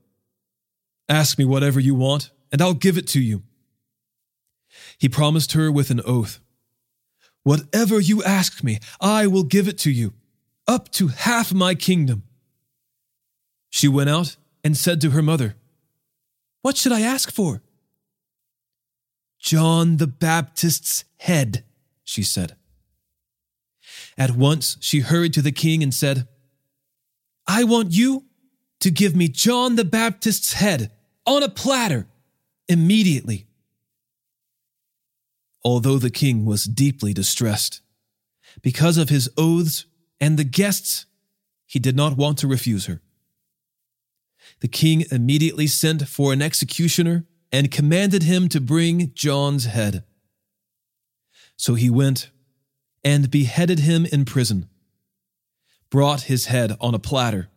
Ask 1.08 1.40
me 1.40 1.46
whatever 1.46 1.80
you 1.80 1.96
want, 1.96 2.30
and 2.52 2.62
I'll 2.62 2.74
give 2.74 2.98
it 2.98 3.08
to 3.16 3.22
you. 3.22 3.44
He 4.98 5.08
promised 5.08 5.54
her 5.54 5.72
with 5.72 5.92
an 5.92 6.02
oath, 6.06 6.42
Whatever 7.44 8.02
you 8.02 8.22
ask 8.22 8.66
me, 8.66 8.80
I 9.00 9.26
will 9.28 9.44
give 9.44 9.70
it 9.70 9.78
to 9.78 9.92
you, 9.92 10.12
up 10.68 10.92
to 10.92 11.08
half 11.08 11.54
my 11.54 11.74
kingdom. 11.74 12.24
She 13.70 13.88
went 13.88 14.10
out 14.10 14.36
and 14.62 14.76
said 14.76 15.00
to 15.00 15.12
her 15.12 15.22
mother, 15.22 15.56
What 16.64 16.76
should 16.76 16.92
I 16.92 17.00
ask 17.00 17.32
for? 17.32 17.62
John 19.40 19.98
the 19.98 20.08
Baptist's 20.08 21.06
head, 21.22 21.64
she 22.04 22.24
said. 22.24 22.56
At 24.18 24.32
once 24.32 24.78
she 24.82 25.02
hurried 25.02 25.34
to 25.34 25.42
the 25.42 25.52
king 25.52 25.84
and 25.84 25.94
said, 25.94 26.28
I 27.48 27.64
want 27.64 27.92
you 27.92 28.26
to 28.80 28.90
give 28.90 29.16
me 29.16 29.28
John 29.28 29.76
the 29.76 29.86
Baptist's 29.86 30.54
head 30.54 30.92
on 31.28 31.44
a 31.44 31.50
platter 31.50 32.08
immediately. 32.68 33.46
Although 35.64 36.00
the 36.00 36.10
king 36.10 36.44
was 36.44 36.64
deeply 36.64 37.14
distressed, 37.14 37.82
because 38.64 38.98
of 38.98 39.10
his 39.10 39.30
oaths 39.38 39.86
and 40.20 40.40
the 40.40 40.44
guests, 40.44 41.06
he 41.68 41.78
did 41.78 41.96
not 41.96 42.18
want 42.18 42.40
to 42.40 42.48
refuse 42.48 42.88
her. 42.88 43.00
The 44.62 44.68
king 44.68 45.06
immediately 45.12 45.68
sent 45.68 46.08
for 46.08 46.34
an 46.34 46.42
executioner 46.42 47.26
and 47.52 47.70
commanded 47.70 48.24
him 48.24 48.50
to 48.50 48.60
bring 48.60 49.12
John's 49.14 49.66
head. 49.66 50.04
So 51.62 51.76
he 51.76 51.92
went 51.92 52.32
and 53.04 53.30
beheaded 53.30 53.82
him 53.82 54.08
in 54.08 54.26
prison, 54.26 54.68
brought 55.92 56.22
his 56.22 56.48
head 56.48 56.76
on 56.82 56.96
a 56.96 57.00
platter, 57.00 57.50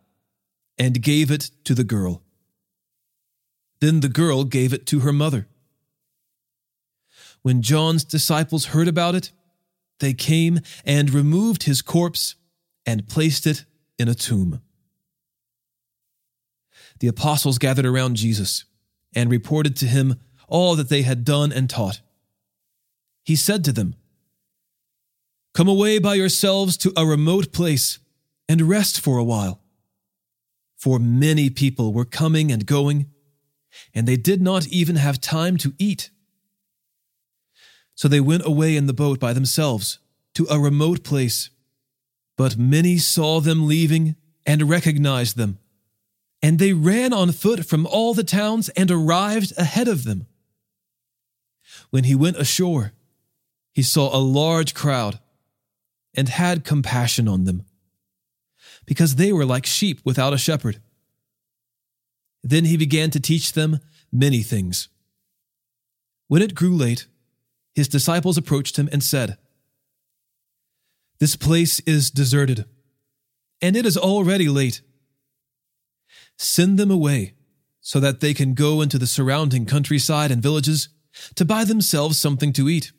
and 0.77 1.01
gave 1.01 1.31
it 1.31 1.49
to 1.63 1.73
the 1.73 1.83
girl. 1.83 2.21
Then 3.79 4.01
the 4.01 4.07
girl 4.07 4.43
gave 4.43 4.73
it 4.73 4.85
to 4.87 4.99
her 4.99 5.11
mother. 5.11 5.47
When 7.41 7.63
John's 7.63 8.03
disciples 8.03 8.65
heard 8.65 8.87
about 8.87 9.15
it, 9.15 9.31
they 9.99 10.13
came 10.13 10.59
and 10.85 11.09
removed 11.09 11.63
his 11.63 11.81
corpse 11.81 12.35
and 12.85 13.07
placed 13.07 13.47
it 13.47 13.65
in 13.97 14.07
a 14.07 14.13
tomb. 14.13 14.61
The 16.99 17.07
apostles 17.07 17.57
gathered 17.57 17.87
around 17.87 18.17
Jesus 18.17 18.65
and 19.15 19.31
reported 19.31 19.75
to 19.77 19.87
him 19.87 20.19
all 20.47 20.75
that 20.75 20.89
they 20.89 21.01
had 21.01 21.25
done 21.25 21.51
and 21.51 21.67
taught. 21.67 22.01
He 23.25 23.35
said 23.35 23.65
to 23.65 23.73
them, 23.73 23.95
Come 25.53 25.67
away 25.67 25.99
by 25.99 26.15
yourselves 26.15 26.77
to 26.77 26.93
a 26.95 27.05
remote 27.05 27.51
place 27.51 27.99
and 28.47 28.61
rest 28.61 29.01
for 29.01 29.17
a 29.17 29.23
while. 29.23 29.61
For 30.77 30.99
many 30.99 31.49
people 31.49 31.91
were 31.91 32.05
coming 32.05 32.51
and 32.51 32.65
going, 32.65 33.07
and 33.93 34.07
they 34.07 34.15
did 34.15 34.41
not 34.41 34.67
even 34.67 34.95
have 34.95 35.19
time 35.19 35.57
to 35.57 35.73
eat. 35.77 36.09
So 37.95 38.07
they 38.07 38.21
went 38.21 38.45
away 38.45 38.77
in 38.77 38.87
the 38.87 38.93
boat 38.93 39.19
by 39.19 39.33
themselves 39.33 39.99
to 40.35 40.47
a 40.49 40.59
remote 40.59 41.03
place. 41.03 41.49
But 42.37 42.57
many 42.57 42.97
saw 42.97 43.41
them 43.41 43.67
leaving 43.67 44.15
and 44.45 44.69
recognized 44.69 45.35
them 45.35 45.59
and 46.45 46.59
they 46.59 46.73
ran 46.73 47.11
on 47.11 47.31
foot 47.31 47.65
from 47.65 47.87
all 47.87 48.13
the 48.13 48.23
towns 48.23 48.69
and 48.69 48.91
arrived 48.91 49.51
ahead 49.57 49.87
of 49.87 50.03
them. 50.03 50.27
When 51.89 52.03
he 52.03 52.13
went 52.13 52.37
ashore, 52.37 52.93
he 53.75 53.83
saw 53.83 54.15
a 54.15 54.17
large 54.17 54.73
crowd 54.73 55.19
and 56.15 56.29
had 56.29 56.63
compassion 56.63 57.27
on 57.27 57.43
them, 57.43 57.65
because 58.85 59.15
they 59.15 59.33
were 59.33 59.45
like 59.45 59.65
sheep 59.65 59.99
without 60.05 60.33
a 60.33 60.37
shepherd. 60.37 60.81
Then 62.41 62.63
he 62.63 62.77
began 62.77 63.11
to 63.11 63.19
teach 63.19 63.51
them 63.51 63.79
many 64.13 64.41
things. 64.41 64.87
When 66.27 66.41
it 66.41 66.55
grew 66.55 66.73
late, 66.73 67.07
his 67.73 67.89
disciples 67.89 68.37
approached 68.37 68.77
him 68.79 68.87
and 68.93 69.03
said, 69.03 69.37
This 71.19 71.35
place 71.35 71.81
is 71.81 72.09
deserted, 72.09 72.63
and 73.61 73.75
it 73.75 73.85
is 73.85 73.97
already 73.97 74.47
late. 74.47 74.81
Send 76.37 76.79
them 76.79 76.91
away 76.91 77.33
so 77.81 77.99
that 77.99 78.21
they 78.21 78.33
can 78.33 78.53
go 78.53 78.81
into 78.81 78.97
the 78.97 79.05
surrounding 79.05 79.65
countryside 79.65 80.31
and 80.31 80.41
villages 80.41 80.87
to 81.35 81.43
buy 81.43 81.65
themselves 81.65 82.17
something 82.17 82.53
to 82.53 82.69
eat. 82.69 82.93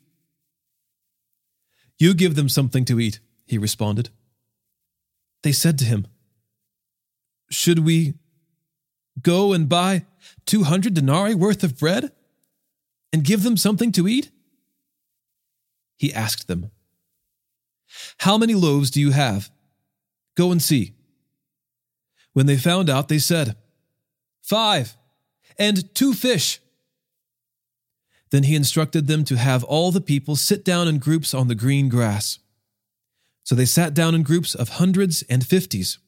You 1.97 2.13
give 2.13 2.35
them 2.35 2.49
something 2.49 2.85
to 2.85 2.99
eat, 2.99 3.19
he 3.45 3.57
responded. 3.57 4.09
They 5.43 5.51
said 5.51 5.77
to 5.79 5.85
him, 5.85 6.07
Should 7.49 7.79
we 7.79 8.15
go 9.21 9.53
and 9.53 9.67
buy 9.67 10.05
200 10.45 10.93
denarii 10.93 11.35
worth 11.35 11.63
of 11.63 11.77
bread 11.77 12.11
and 13.11 13.23
give 13.23 13.43
them 13.43 13.57
something 13.57 13.91
to 13.93 14.07
eat? 14.07 14.31
He 15.97 16.13
asked 16.13 16.47
them, 16.47 16.71
How 18.19 18.37
many 18.37 18.53
loaves 18.53 18.91
do 18.91 19.01
you 19.01 19.11
have? 19.11 19.49
Go 20.35 20.51
and 20.51 20.61
see. 20.61 20.93
When 22.33 22.45
they 22.45 22.57
found 22.57 22.89
out, 22.89 23.07
they 23.07 23.17
said, 23.17 23.55
Five, 24.43 24.95
and 25.57 25.93
two 25.95 26.13
fish. 26.13 26.59
Then 28.29 28.43
he 28.43 28.55
instructed 28.55 29.07
them 29.07 29.23
to 29.25 29.37
have 29.37 29.63
all 29.63 29.91
the 29.91 30.01
people 30.01 30.35
sit 30.35 30.65
down 30.65 30.87
in 30.87 30.99
groups 30.99 31.33
on 31.33 31.47
the 31.47 31.55
green 31.55 31.89
grass. 31.89 32.39
So 33.43 33.55
they 33.55 33.65
sat 33.65 33.93
down 33.93 34.13
in 34.15 34.23
groups 34.23 34.53
of 34.53 34.69
hundreds 34.69 35.23
and 35.29 35.45
fifties. 35.45 35.99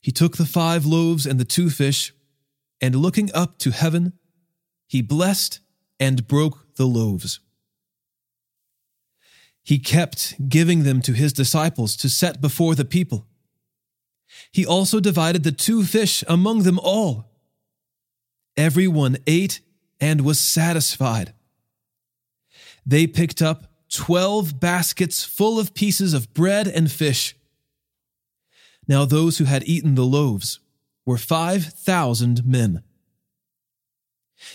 He 0.00 0.10
took 0.10 0.36
the 0.36 0.46
five 0.46 0.84
loaves 0.86 1.26
and 1.26 1.38
the 1.38 1.44
two 1.44 1.70
fish, 1.70 2.12
and 2.80 2.96
looking 2.96 3.30
up 3.34 3.58
to 3.58 3.70
heaven, 3.70 4.14
he 4.88 5.02
blessed 5.02 5.60
and 6.00 6.26
broke 6.26 6.74
the 6.76 6.86
loaves. 6.86 7.38
He 9.62 9.78
kept 9.78 10.48
giving 10.48 10.82
them 10.82 11.02
to 11.02 11.12
his 11.12 11.32
disciples 11.32 11.94
to 11.98 12.08
set 12.08 12.40
before 12.40 12.74
the 12.74 12.84
people. 12.84 13.26
He 14.50 14.66
also 14.66 14.98
divided 14.98 15.44
the 15.44 15.52
two 15.52 15.84
fish 15.84 16.24
among 16.26 16.62
them 16.62 16.80
all. 16.82 17.30
Everyone 18.56 19.18
ate 19.26 19.60
and 20.00 20.22
was 20.22 20.40
satisfied. 20.40 21.34
They 22.86 23.06
picked 23.06 23.42
up 23.42 23.66
twelve 23.88 24.58
baskets 24.58 25.24
full 25.24 25.58
of 25.58 25.74
pieces 25.74 26.14
of 26.14 26.32
bread 26.32 26.66
and 26.66 26.90
fish. 26.90 27.36
Now, 28.88 29.04
those 29.04 29.38
who 29.38 29.44
had 29.44 29.68
eaten 29.68 29.94
the 29.94 30.04
loaves 30.04 30.60
were 31.04 31.18
five 31.18 31.64
thousand 31.64 32.44
men. 32.44 32.82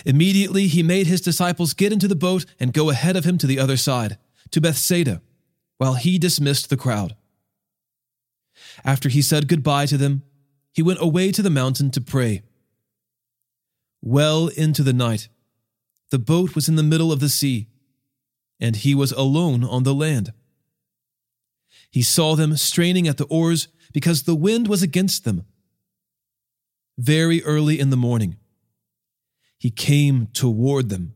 Immediately 0.06 0.68
he 0.68 0.82
made 0.82 1.08
his 1.08 1.22
disciples 1.22 1.74
get 1.74 1.94
into 1.94 2.08
the 2.08 2.16
boat 2.16 2.46
and 2.60 2.74
go 2.74 2.90
ahead 2.90 3.16
of 3.16 3.24
him 3.24 3.38
to 3.38 3.48
the 3.48 3.60
other 3.60 3.78
side, 3.78 4.18
to 4.52 4.60
Bethsaida, 4.60 5.22
while 5.78 5.94
he 5.94 6.18
dismissed 6.18 6.70
the 6.70 6.78
crowd. 6.78 7.16
After 8.84 9.10
he 9.10 9.22
said 9.22 9.48
goodbye 9.48 9.86
to 9.86 9.98
them, 9.98 10.24
he 10.74 10.82
went 10.82 11.02
away 11.02 11.32
to 11.32 11.42
the 11.42 11.50
mountain 11.50 11.92
to 11.92 12.02
pray. 12.02 12.42
Well 14.02 14.48
into 14.48 14.84
the 14.84 14.94
night, 14.94 15.30
the 16.16 16.20
boat 16.20 16.56
was 16.56 16.70
in 16.70 16.78
the 16.78 16.82
middle 16.82 17.12
of 17.12 17.20
the 17.20 17.28
sea, 17.28 17.68
and 18.58 18.78
he 18.78 18.96
was 18.96 19.12
alone 19.12 19.66
on 19.66 19.84
the 19.84 19.94
land. 19.94 20.32
He 21.92 22.02
saw 22.02 22.38
them 22.38 22.56
straining 22.56 23.06
at 23.06 23.18
the 23.18 23.26
oars 23.26 23.68
because 23.92 24.24
the 24.24 24.34
wind 24.34 24.70
was 24.70 24.82
against 24.82 25.26
them. 25.26 25.44
Very 26.98 27.44
early 27.44 27.82
in 27.82 27.90
the 27.90 27.98
morning, 27.98 28.38
he 29.58 29.70
came 29.70 30.28
toward 30.28 30.88
them, 30.88 31.16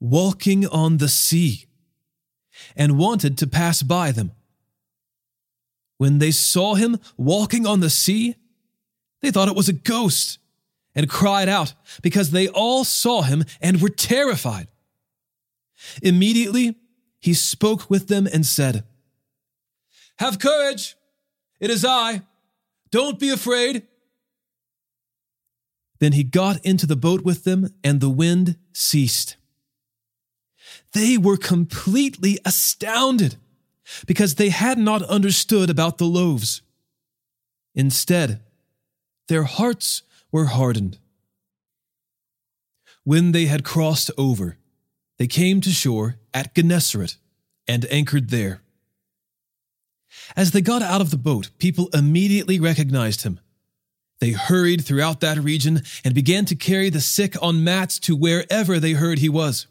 walking 0.00 0.66
on 0.66 0.98
the 0.98 1.08
sea, 1.08 1.64
and 2.76 2.98
wanted 2.98 3.38
to 3.38 3.46
pass 3.46 3.82
by 3.82 4.12
them. 4.12 4.32
When 5.96 6.18
they 6.18 6.30
saw 6.30 6.74
him 6.74 6.98
walking 7.16 7.66
on 7.66 7.80
the 7.80 7.88
sea, 7.88 8.36
they 9.22 9.30
thought 9.30 9.48
it 9.48 9.56
was 9.56 9.70
a 9.70 9.82
ghost 9.94 10.38
and 10.94 11.08
cried 11.08 11.48
out 11.48 11.74
because 12.02 12.30
they 12.30 12.48
all 12.48 12.84
saw 12.84 13.22
him 13.22 13.44
and 13.60 13.80
were 13.80 13.88
terrified. 13.88 14.68
Immediately, 16.02 16.76
he 17.20 17.34
spoke 17.34 17.88
with 17.88 18.08
them 18.08 18.26
and 18.26 18.44
said, 18.44 18.84
Have 20.18 20.38
courage! 20.38 20.96
It 21.60 21.70
is 21.70 21.84
I. 21.84 22.22
Don't 22.90 23.18
be 23.18 23.30
afraid. 23.30 23.86
Then 26.00 26.12
he 26.12 26.24
got 26.24 26.64
into 26.64 26.86
the 26.86 26.96
boat 26.96 27.22
with 27.22 27.44
them, 27.44 27.74
and 27.84 28.00
the 28.00 28.08
wind 28.08 28.56
ceased. 28.72 29.36
They 30.92 31.18
were 31.18 31.36
completely 31.36 32.38
astounded 32.44 33.36
because 34.06 34.34
they 34.34 34.48
had 34.48 34.78
not 34.78 35.02
understood 35.02 35.68
about 35.68 35.98
the 35.98 36.06
loaves. 36.06 36.62
Instead, 37.74 38.40
their 39.28 39.44
hearts 39.44 40.02
were 40.32 40.46
hardened. 40.46 40.98
When 43.04 43.32
they 43.32 43.46
had 43.46 43.64
crossed 43.64 44.10
over, 44.18 44.58
they 45.18 45.26
came 45.26 45.60
to 45.62 45.70
shore 45.70 46.16
at 46.32 46.54
Gennesaret 46.54 47.16
and 47.66 47.86
anchored 47.90 48.30
there. 48.30 48.62
As 50.36 50.50
they 50.50 50.60
got 50.60 50.82
out 50.82 51.00
of 51.00 51.10
the 51.10 51.16
boat, 51.16 51.50
people 51.58 51.88
immediately 51.94 52.58
recognized 52.58 53.22
him. 53.22 53.40
They 54.20 54.32
hurried 54.32 54.84
throughout 54.84 55.20
that 55.20 55.38
region 55.38 55.82
and 56.04 56.14
began 56.14 56.44
to 56.46 56.54
carry 56.54 56.90
the 56.90 57.00
sick 57.00 57.36
on 57.40 57.64
mats 57.64 57.98
to 58.00 58.14
wherever 58.14 58.78
they 58.78 58.92
heard 58.92 59.18
he 59.18 59.28
was. 59.28 59.66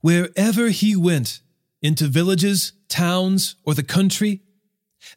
Wherever 0.00 0.68
he 0.68 0.94
went, 0.96 1.40
into 1.82 2.06
villages, 2.06 2.72
towns, 2.88 3.56
or 3.64 3.74
the 3.74 3.82
country, 3.82 4.42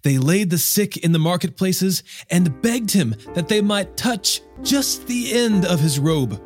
they 0.04 0.18
laid 0.18 0.50
the 0.50 0.58
sick 0.58 0.98
in 0.98 1.12
the 1.12 1.20
marketplaces 1.20 2.04
and 2.30 2.62
begged 2.62 2.92
him 2.92 3.16
that 3.34 3.48
they 3.48 3.62
might 3.62 3.98
touch 3.98 4.42
just 4.62 5.08
the 5.08 5.34
end 5.34 5.66
of 5.66 5.80
his 5.80 6.00
robe. 6.00 6.42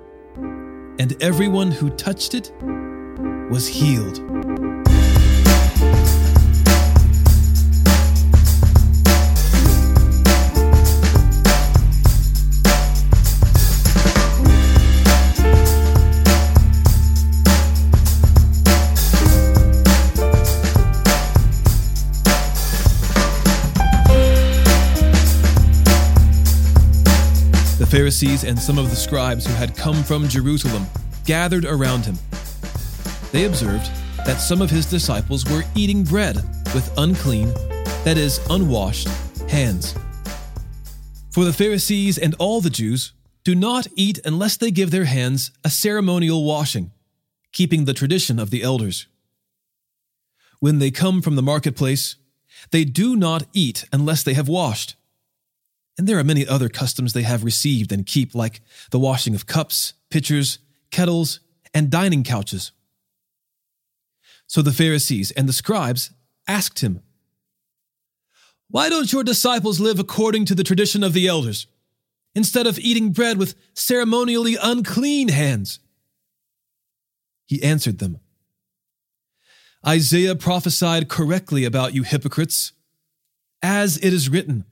And 0.99 1.21
everyone 1.21 1.71
who 1.71 1.89
touched 1.91 2.33
it 2.33 2.51
was 3.49 3.67
healed. 3.67 4.38
Pharisees 27.89 28.43
and 28.43 28.59
some 28.59 28.77
of 28.77 28.91
the 28.91 28.95
scribes 28.95 29.47
who 29.47 29.53
had 29.53 29.75
come 29.75 30.03
from 30.03 30.27
Jerusalem 30.27 30.85
gathered 31.25 31.65
around 31.65 32.05
him. 32.05 32.19
They 33.31 33.45
observed 33.45 33.89
that 34.27 34.37
some 34.37 34.61
of 34.61 34.69
his 34.69 34.85
disciples 34.85 35.43
were 35.49 35.63
eating 35.73 36.03
bread 36.03 36.35
with 36.75 36.93
unclean, 36.97 37.51
that 38.03 38.15
is, 38.15 38.39
unwashed, 38.47 39.07
hands. 39.49 39.95
For 41.31 41.43
the 41.43 41.53
Pharisees 41.53 42.19
and 42.19 42.35
all 42.37 42.61
the 42.61 42.69
Jews 42.69 43.13
do 43.43 43.55
not 43.55 43.87
eat 43.95 44.19
unless 44.23 44.55
they 44.55 44.69
give 44.69 44.91
their 44.91 45.05
hands 45.05 45.49
a 45.63 45.69
ceremonial 45.71 46.43
washing, 46.45 46.91
keeping 47.51 47.85
the 47.85 47.95
tradition 47.95 48.37
of 48.37 48.51
the 48.51 48.61
elders. 48.61 49.07
When 50.59 50.77
they 50.77 50.91
come 50.91 51.23
from 51.23 51.35
the 51.35 51.41
marketplace, 51.41 52.17
they 52.69 52.83
do 52.83 53.15
not 53.15 53.47
eat 53.51 53.85
unless 53.91 54.21
they 54.21 54.35
have 54.35 54.47
washed 54.47 54.95
and 55.99 56.07
there 56.07 56.17
are 56.17 56.23
many 56.23 56.47
other 56.47 56.69
customs 56.69 57.11
they 57.11 57.23
have 57.23 57.43
received 57.43 57.91
and 57.91 58.05
keep, 58.05 58.33
like 58.33 58.61
the 58.89 58.97
washing 58.97 59.35
of 59.35 59.45
cups, 59.45 59.95
pitchers, 60.09 60.59
kettles, 60.91 61.41
and 61.73 61.89
dining 61.89 62.23
couches. 62.23 62.71
So 64.47 64.61
the 64.61 64.71
Pharisees 64.71 65.31
and 65.31 65.49
the 65.49 65.51
scribes 65.51 66.11
asked 66.47 66.79
him, 66.79 67.01
Why 68.69 68.87
don't 68.87 69.11
your 69.11 69.25
disciples 69.25 69.81
live 69.81 69.99
according 69.99 70.45
to 70.45 70.55
the 70.55 70.63
tradition 70.63 71.03
of 71.03 71.11
the 71.11 71.27
elders, 71.27 71.67
instead 72.33 72.65
of 72.65 72.79
eating 72.79 73.11
bread 73.11 73.37
with 73.37 73.55
ceremonially 73.73 74.55
unclean 74.55 75.27
hands? 75.27 75.81
He 77.45 77.61
answered 77.61 77.97
them, 77.97 78.21
Isaiah 79.85 80.35
prophesied 80.35 81.09
correctly 81.09 81.65
about 81.65 81.93
you 81.93 82.03
hypocrites, 82.03 82.71
as 83.61 83.97
it 83.97 84.13
is 84.13 84.29
written. 84.29 84.63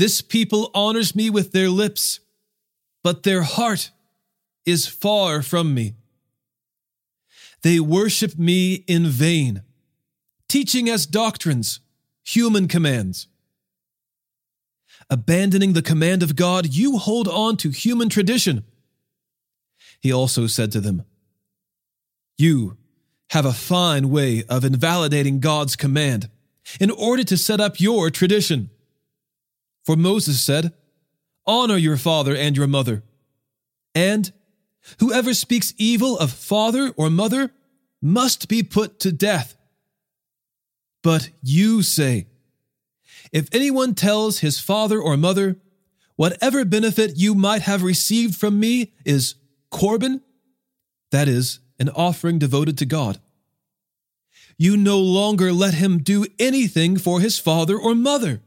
This 0.00 0.22
people 0.22 0.70
honors 0.72 1.14
me 1.14 1.28
with 1.28 1.52
their 1.52 1.68
lips, 1.68 2.20
but 3.04 3.22
their 3.22 3.42
heart 3.42 3.90
is 4.64 4.86
far 4.86 5.42
from 5.42 5.74
me. 5.74 5.92
They 7.60 7.80
worship 7.80 8.38
me 8.38 8.76
in 8.86 9.04
vain, 9.08 9.62
teaching 10.48 10.88
as 10.88 11.04
doctrines 11.04 11.80
human 12.24 12.66
commands. 12.66 13.26
Abandoning 15.10 15.74
the 15.74 15.82
command 15.82 16.22
of 16.22 16.34
God, 16.34 16.72
you 16.72 16.96
hold 16.96 17.28
on 17.28 17.58
to 17.58 17.68
human 17.68 18.08
tradition. 18.08 18.64
He 20.00 20.10
also 20.10 20.46
said 20.46 20.72
to 20.72 20.80
them, 20.80 21.04
You 22.38 22.78
have 23.32 23.44
a 23.44 23.52
fine 23.52 24.08
way 24.08 24.44
of 24.48 24.64
invalidating 24.64 25.40
God's 25.40 25.76
command 25.76 26.30
in 26.80 26.90
order 26.90 27.22
to 27.24 27.36
set 27.36 27.60
up 27.60 27.78
your 27.78 28.08
tradition. 28.08 28.70
For 29.84 29.96
Moses 29.96 30.42
said, 30.42 30.72
Honor 31.46 31.76
your 31.76 31.96
father 31.96 32.36
and 32.36 32.56
your 32.56 32.66
mother. 32.66 33.02
And 33.94 34.32
whoever 34.98 35.34
speaks 35.34 35.74
evil 35.78 36.18
of 36.18 36.32
father 36.32 36.92
or 36.96 37.10
mother 37.10 37.50
must 38.00 38.48
be 38.48 38.62
put 38.62 39.00
to 39.00 39.12
death. 39.12 39.56
But 41.02 41.30
you 41.42 41.82
say, 41.82 42.26
If 43.32 43.48
anyone 43.52 43.94
tells 43.94 44.40
his 44.40 44.60
father 44.60 45.00
or 45.00 45.16
mother, 45.16 45.56
Whatever 46.20 46.66
benefit 46.66 47.16
you 47.16 47.34
might 47.34 47.62
have 47.62 47.82
received 47.82 48.36
from 48.36 48.60
me 48.60 48.92
is 49.06 49.36
Corban, 49.70 50.20
that 51.10 51.28
is, 51.28 51.60
an 51.78 51.88
offering 51.88 52.38
devoted 52.38 52.76
to 52.76 52.84
God. 52.84 53.18
You 54.58 54.76
no 54.76 54.98
longer 54.98 55.50
let 55.50 55.72
him 55.72 56.02
do 56.02 56.26
anything 56.38 56.98
for 56.98 57.20
his 57.20 57.38
father 57.38 57.74
or 57.78 57.94
mother. 57.94 58.42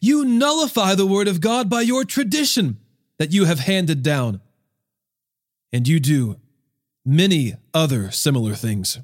You 0.00 0.24
nullify 0.24 0.94
the 0.94 1.06
word 1.06 1.28
of 1.28 1.40
God 1.40 1.68
by 1.68 1.82
your 1.82 2.04
tradition 2.04 2.78
that 3.18 3.32
you 3.32 3.44
have 3.44 3.60
handed 3.60 4.02
down. 4.02 4.40
And 5.72 5.86
you 5.86 6.00
do 6.00 6.36
many 7.04 7.54
other 7.74 8.10
similar 8.10 8.54
things. 8.54 8.98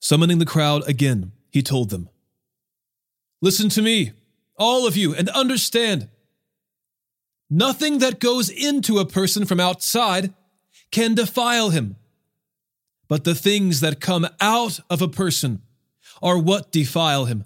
Summoning 0.00 0.38
the 0.38 0.46
crowd 0.46 0.86
again, 0.88 1.32
he 1.50 1.62
told 1.62 1.90
them, 1.90 2.08
Listen 3.40 3.68
to 3.70 3.82
me, 3.82 4.12
all 4.56 4.86
of 4.86 4.96
you, 4.96 5.14
and 5.14 5.28
understand. 5.30 6.08
Nothing 7.50 7.98
that 7.98 8.20
goes 8.20 8.48
into 8.48 8.98
a 8.98 9.06
person 9.06 9.44
from 9.44 9.60
outside 9.60 10.32
can 10.90 11.14
defile 11.14 11.70
him. 11.70 11.96
But 13.08 13.24
the 13.24 13.34
things 13.34 13.80
that 13.80 14.00
come 14.00 14.26
out 14.40 14.80
of 14.88 15.02
a 15.02 15.08
person 15.08 15.62
are 16.22 16.38
what 16.38 16.72
defile 16.72 17.26
him. 17.26 17.44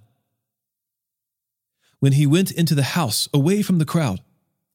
When 2.07 2.13
he 2.13 2.25
went 2.25 2.53
into 2.53 2.77
the 2.77 2.95
house 2.95 3.29
away 3.35 3.63
from 3.63 3.79
the 3.79 3.85
crowd, 3.85 4.21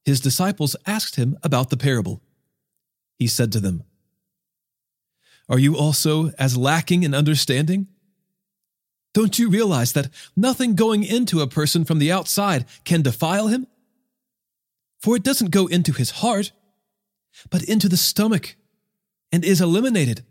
his 0.04 0.20
disciples 0.20 0.76
asked 0.86 1.16
him 1.16 1.38
about 1.44 1.70
the 1.70 1.78
parable. 1.78 2.22
He 3.20 3.28
said 3.28 3.54
to 3.54 3.62
them, 3.62 3.86
Are 5.48 5.58
you 5.58 5.78
also 5.78 6.32
as 6.32 6.58
lacking 6.58 7.04
in 7.04 7.14
understanding? 7.16 7.88
Don't 9.14 9.40
you 9.40 9.50
realize 9.50 9.94
that 9.94 10.10
nothing 10.36 10.76
going 10.76 11.06
into 11.06 11.40
a 11.40 11.48
person 11.48 11.86
from 11.86 12.00
the 12.00 12.12
outside 12.12 12.66
can 12.84 13.02
defile 13.02 13.48
him? 13.48 13.66
For 15.00 15.16
it 15.16 15.24
doesn't 15.24 15.52
go 15.52 15.68
into 15.68 15.94
his 15.94 16.12
heart, 16.12 16.52
but 17.50 17.64
into 17.64 17.88
the 17.88 17.96
stomach, 17.96 18.58
and 19.32 19.46
is 19.46 19.62
eliminated. 19.62 20.26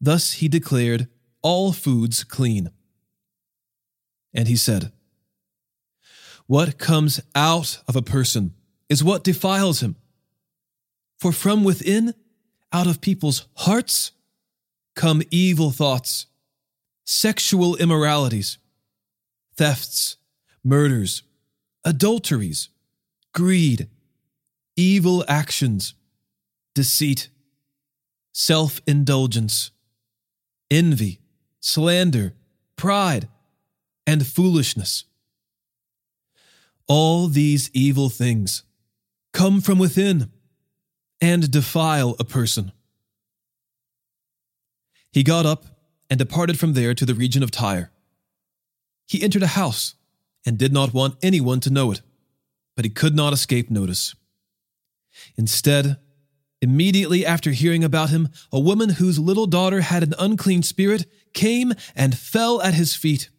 Thus 0.00 0.34
he 0.34 0.46
declared 0.46 1.08
all 1.42 1.72
foods 1.72 2.22
clean. 2.22 2.70
And 4.32 4.46
he 4.46 4.54
said, 4.54 4.92
What 6.46 6.78
comes 6.78 7.20
out 7.34 7.82
of 7.88 7.96
a 7.96 8.02
person 8.02 8.54
is 8.88 9.02
what 9.02 9.24
defiles 9.24 9.80
him. 9.82 9.96
For 11.18 11.32
from 11.32 11.64
within, 11.64 12.14
out 12.72 12.86
of 12.86 13.00
people's 13.00 13.46
hearts, 13.56 14.12
come 14.94 15.22
evil 15.30 15.70
thoughts, 15.70 16.26
sexual 17.04 17.76
immoralities, 17.76 18.58
thefts, 19.56 20.16
murders, 20.62 21.22
adulteries, 21.84 22.68
greed, 23.32 23.88
evil 24.76 25.24
actions, 25.28 25.94
deceit, 26.74 27.28
self 28.32 28.80
indulgence, 28.86 29.70
envy, 30.70 31.20
slander, 31.60 32.34
pride, 32.76 33.28
and 34.06 34.26
foolishness. 34.26 35.04
All 36.86 37.28
these 37.28 37.70
evil 37.72 38.08
things 38.10 38.62
come 39.32 39.60
from 39.60 39.78
within 39.78 40.30
and 41.20 41.50
defile 41.50 42.16
a 42.18 42.24
person. 42.24 42.72
He 45.12 45.22
got 45.22 45.46
up 45.46 45.64
and 46.10 46.18
departed 46.18 46.58
from 46.58 46.74
there 46.74 46.94
to 46.94 47.06
the 47.06 47.14
region 47.14 47.42
of 47.42 47.50
Tyre. 47.50 47.90
He 49.06 49.22
entered 49.22 49.42
a 49.42 49.48
house 49.48 49.94
and 50.44 50.58
did 50.58 50.72
not 50.72 50.92
want 50.92 51.16
anyone 51.22 51.60
to 51.60 51.70
know 51.70 51.92
it, 51.92 52.02
but 52.76 52.84
he 52.84 52.90
could 52.90 53.14
not 53.14 53.32
escape 53.32 53.70
notice. 53.70 54.14
Instead, 55.36 55.98
immediately 56.60 57.24
after 57.24 57.52
hearing 57.52 57.84
about 57.84 58.10
him, 58.10 58.28
a 58.52 58.58
woman 58.58 58.90
whose 58.90 59.18
little 59.18 59.46
daughter 59.46 59.80
had 59.80 60.02
an 60.02 60.14
unclean 60.18 60.62
spirit 60.62 61.06
came 61.32 61.72
and 61.94 62.18
fell 62.18 62.60
at 62.62 62.74
his 62.74 62.94
feet. 62.94 63.30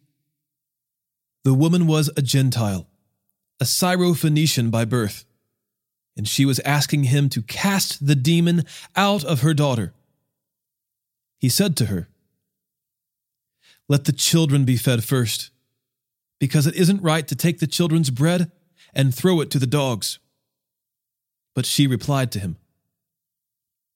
The 1.44 1.54
woman 1.54 1.86
was 1.86 2.10
a 2.16 2.22
Gentile, 2.22 2.88
a 3.60 3.64
Syrophoenician 3.64 4.70
by 4.70 4.84
birth, 4.84 5.24
and 6.16 6.26
she 6.26 6.44
was 6.44 6.60
asking 6.60 7.04
him 7.04 7.28
to 7.30 7.42
cast 7.42 8.06
the 8.06 8.14
demon 8.14 8.64
out 8.94 9.24
of 9.24 9.40
her 9.40 9.54
daughter. 9.54 9.92
He 11.38 11.48
said 11.48 11.76
to 11.76 11.86
her, 11.86 12.08
Let 13.88 14.04
the 14.04 14.12
children 14.12 14.64
be 14.64 14.76
fed 14.76 15.04
first, 15.04 15.50
because 16.38 16.66
it 16.66 16.74
isn't 16.74 17.02
right 17.02 17.26
to 17.28 17.34
take 17.34 17.58
the 17.58 17.66
children's 17.66 18.10
bread 18.10 18.50
and 18.94 19.14
throw 19.14 19.40
it 19.40 19.50
to 19.50 19.58
the 19.58 19.66
dogs. 19.66 20.18
But 21.54 21.66
she 21.66 21.86
replied 21.86 22.32
to 22.32 22.40
him, 22.40 22.56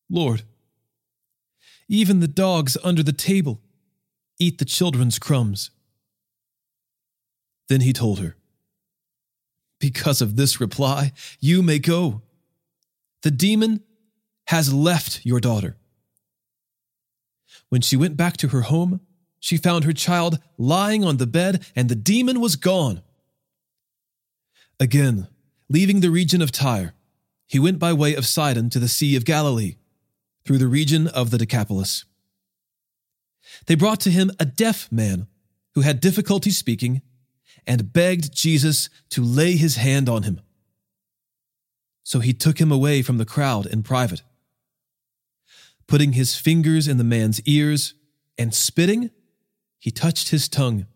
Lord, 0.08 0.42
even 1.88 2.20
the 2.20 2.28
dogs 2.28 2.76
under 2.82 3.02
the 3.02 3.12
table 3.12 3.60
eat 4.38 4.58
the 4.58 4.64
children's 4.64 5.18
crumbs. 5.18 5.70
Then 7.68 7.82
he 7.82 7.92
told 7.92 8.18
her, 8.18 8.36
Because 9.80 10.20
of 10.20 10.36
this 10.36 10.60
reply, 10.60 11.12
you 11.40 11.62
may 11.62 11.78
go. 11.78 12.22
The 13.22 13.30
demon 13.30 13.82
has 14.46 14.72
left 14.72 15.24
your 15.24 15.40
daughter. 15.40 15.76
When 17.70 17.80
she 17.80 17.96
went 17.96 18.16
back 18.16 18.36
to 18.38 18.48
her 18.48 18.62
home, 18.62 19.00
she 19.38 19.56
found 19.56 19.84
her 19.84 19.92
child 19.92 20.38
lying 20.58 21.02
on 21.02 21.16
the 21.16 21.26
bed, 21.26 21.66
and 21.74 21.88
the 21.88 21.94
demon 21.94 22.40
was 22.40 22.56
gone. 22.56 23.02
Again, 24.78 25.28
leaving 25.68 26.00
the 26.00 26.10
region 26.10 26.42
of 26.42 26.52
Tyre, 26.52 26.94
he 27.46 27.58
went 27.58 27.78
by 27.78 27.92
way 27.92 28.14
of 28.14 28.26
Sidon 28.26 28.70
to 28.70 28.78
the 28.78 28.88
Sea 28.88 29.16
of 29.16 29.24
Galilee, 29.24 29.76
through 30.44 30.58
the 30.58 30.68
region 30.68 31.08
of 31.08 31.30
the 31.30 31.38
Decapolis. 31.38 32.04
They 33.66 33.74
brought 33.74 34.00
to 34.00 34.10
him 34.10 34.30
a 34.38 34.44
deaf 34.44 34.90
man 34.92 35.26
who 35.74 35.80
had 35.80 36.00
difficulty 36.00 36.50
speaking 36.50 37.02
and 37.66 37.92
begged 37.92 38.34
Jesus 38.34 38.88
to 39.10 39.22
lay 39.22 39.56
his 39.56 39.76
hand 39.76 40.08
on 40.08 40.22
him. 40.24 40.40
So 42.02 42.20
he 42.20 42.32
took 42.32 42.60
him 42.60 42.72
away 42.72 43.02
from 43.02 43.18
the 43.18 43.24
crowd 43.24 43.66
in 43.66 43.82
private. 43.82 44.22
Putting 45.86 46.12
his 46.12 46.36
fingers 46.36 46.88
in 46.88 46.98
the 46.98 47.04
man's 47.04 47.40
ears 47.42 47.94
and 48.38 48.54
spitting, 48.54 49.10
he 49.78 49.90
touched 49.90 50.30
his 50.30 50.48
tongue. 50.48 50.86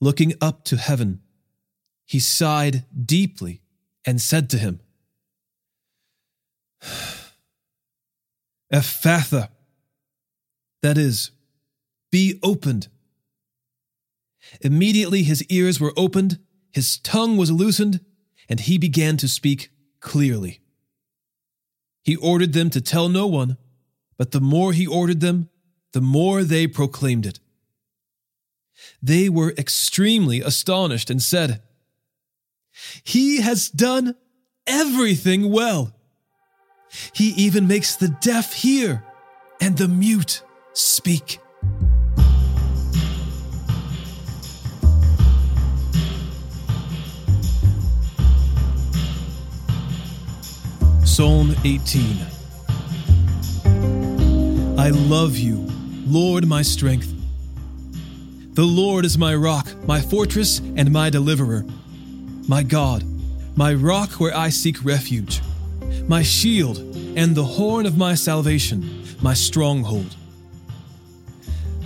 Looking 0.00 0.34
up 0.40 0.64
to 0.64 0.76
heaven, 0.76 1.20
he 2.04 2.20
sighed 2.20 2.84
deeply 3.04 3.62
and 4.04 4.20
said 4.20 4.48
to 4.50 4.58
him, 4.58 4.80
Ephphatha, 8.72 9.48
that 10.82 10.96
is, 10.96 11.30
be 12.10 12.38
opened. 12.42 12.88
Immediately 14.60 15.22
his 15.22 15.44
ears 15.44 15.80
were 15.80 15.92
opened, 15.96 16.38
his 16.72 16.98
tongue 16.98 17.36
was 17.36 17.50
loosened, 17.50 18.00
and 18.48 18.60
he 18.60 18.78
began 18.78 19.16
to 19.18 19.28
speak 19.28 19.70
clearly. 20.00 20.60
He 22.02 22.16
ordered 22.16 22.52
them 22.52 22.70
to 22.70 22.80
tell 22.80 23.08
no 23.08 23.26
one, 23.26 23.56
but 24.16 24.30
the 24.30 24.40
more 24.40 24.72
he 24.72 24.86
ordered 24.86 25.20
them, 25.20 25.50
the 25.92 26.00
more 26.00 26.42
they 26.42 26.66
proclaimed 26.66 27.26
it. 27.26 27.40
They 29.02 29.28
were 29.28 29.54
extremely 29.58 30.40
astonished 30.40 31.10
and 31.10 31.22
said, 31.22 31.62
He 33.02 33.40
has 33.40 33.68
done 33.68 34.14
everything 34.66 35.50
well. 35.50 35.94
He 37.12 37.30
even 37.30 37.66
makes 37.66 37.96
the 37.96 38.08
deaf 38.08 38.54
hear 38.54 39.04
and 39.60 39.76
the 39.76 39.88
mute 39.88 40.42
speak. 40.72 41.38
Psalm 51.18 51.52
18 51.64 52.16
I 54.78 54.90
love 54.90 55.36
you, 55.36 55.66
Lord, 56.06 56.46
my 56.46 56.62
strength. 56.62 57.12
The 58.54 58.62
Lord 58.62 59.04
is 59.04 59.18
my 59.18 59.34
rock, 59.34 59.66
my 59.84 60.00
fortress, 60.00 60.60
and 60.60 60.92
my 60.92 61.10
deliverer, 61.10 61.64
my 62.46 62.62
God, 62.62 63.02
my 63.56 63.74
rock 63.74 64.20
where 64.20 64.32
I 64.32 64.50
seek 64.50 64.84
refuge 64.84 65.40
my 66.06 66.22
shield, 66.22 66.78
and 67.16 67.34
the 67.34 67.42
horn 67.42 67.84
of 67.84 67.96
my 67.96 68.14
salvation, 68.14 69.04
my 69.20 69.34
stronghold. 69.34 70.14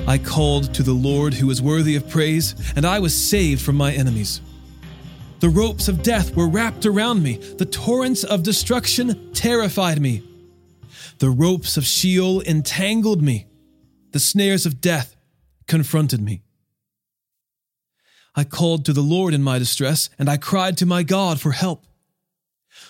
I 0.07 0.19
called 0.19 0.75
to 0.75 0.83
the 0.83 0.93
Lord 0.93 1.33
who 1.33 1.49
is 1.49 1.63
worthy 1.63 1.97
of 1.97 2.07
praise, 2.07 2.55
and 2.77 2.85
I 2.85 2.99
was 2.99 3.17
saved 3.17 3.63
from 3.63 3.77
my 3.77 3.95
enemies. 3.95 4.43
The 5.43 5.51
ropes 5.51 5.89
of 5.89 6.05
death 6.05 6.37
were 6.37 6.47
wrapped 6.47 6.87
around 6.87 7.25
me, 7.25 7.35
the 7.35 7.67
torrents 7.67 8.23
of 8.23 8.45
destruction 8.45 9.33
terrified 9.33 10.01
me. 10.01 10.23
The 11.19 11.31
ropes 11.31 11.77
of 11.77 11.85
Sheol 11.85 12.43
entangled 12.43 13.21
me, 13.21 13.49
the 14.13 14.21
snares 14.21 14.67
of 14.67 14.81
death 14.81 15.17
confronted 15.67 16.21
me. 16.21 16.43
I 18.37 18.45
called 18.45 18.85
to 18.85 18.93
the 18.93 19.01
Lord 19.01 19.35
in 19.35 19.43
my 19.43 19.59
distress, 19.59 20.11
and 20.17 20.29
I 20.31 20.37
cried 20.37 20.77
to 20.77 20.87
my 20.87 21.03
God 21.03 21.41
for 21.41 21.51
help. 21.51 21.87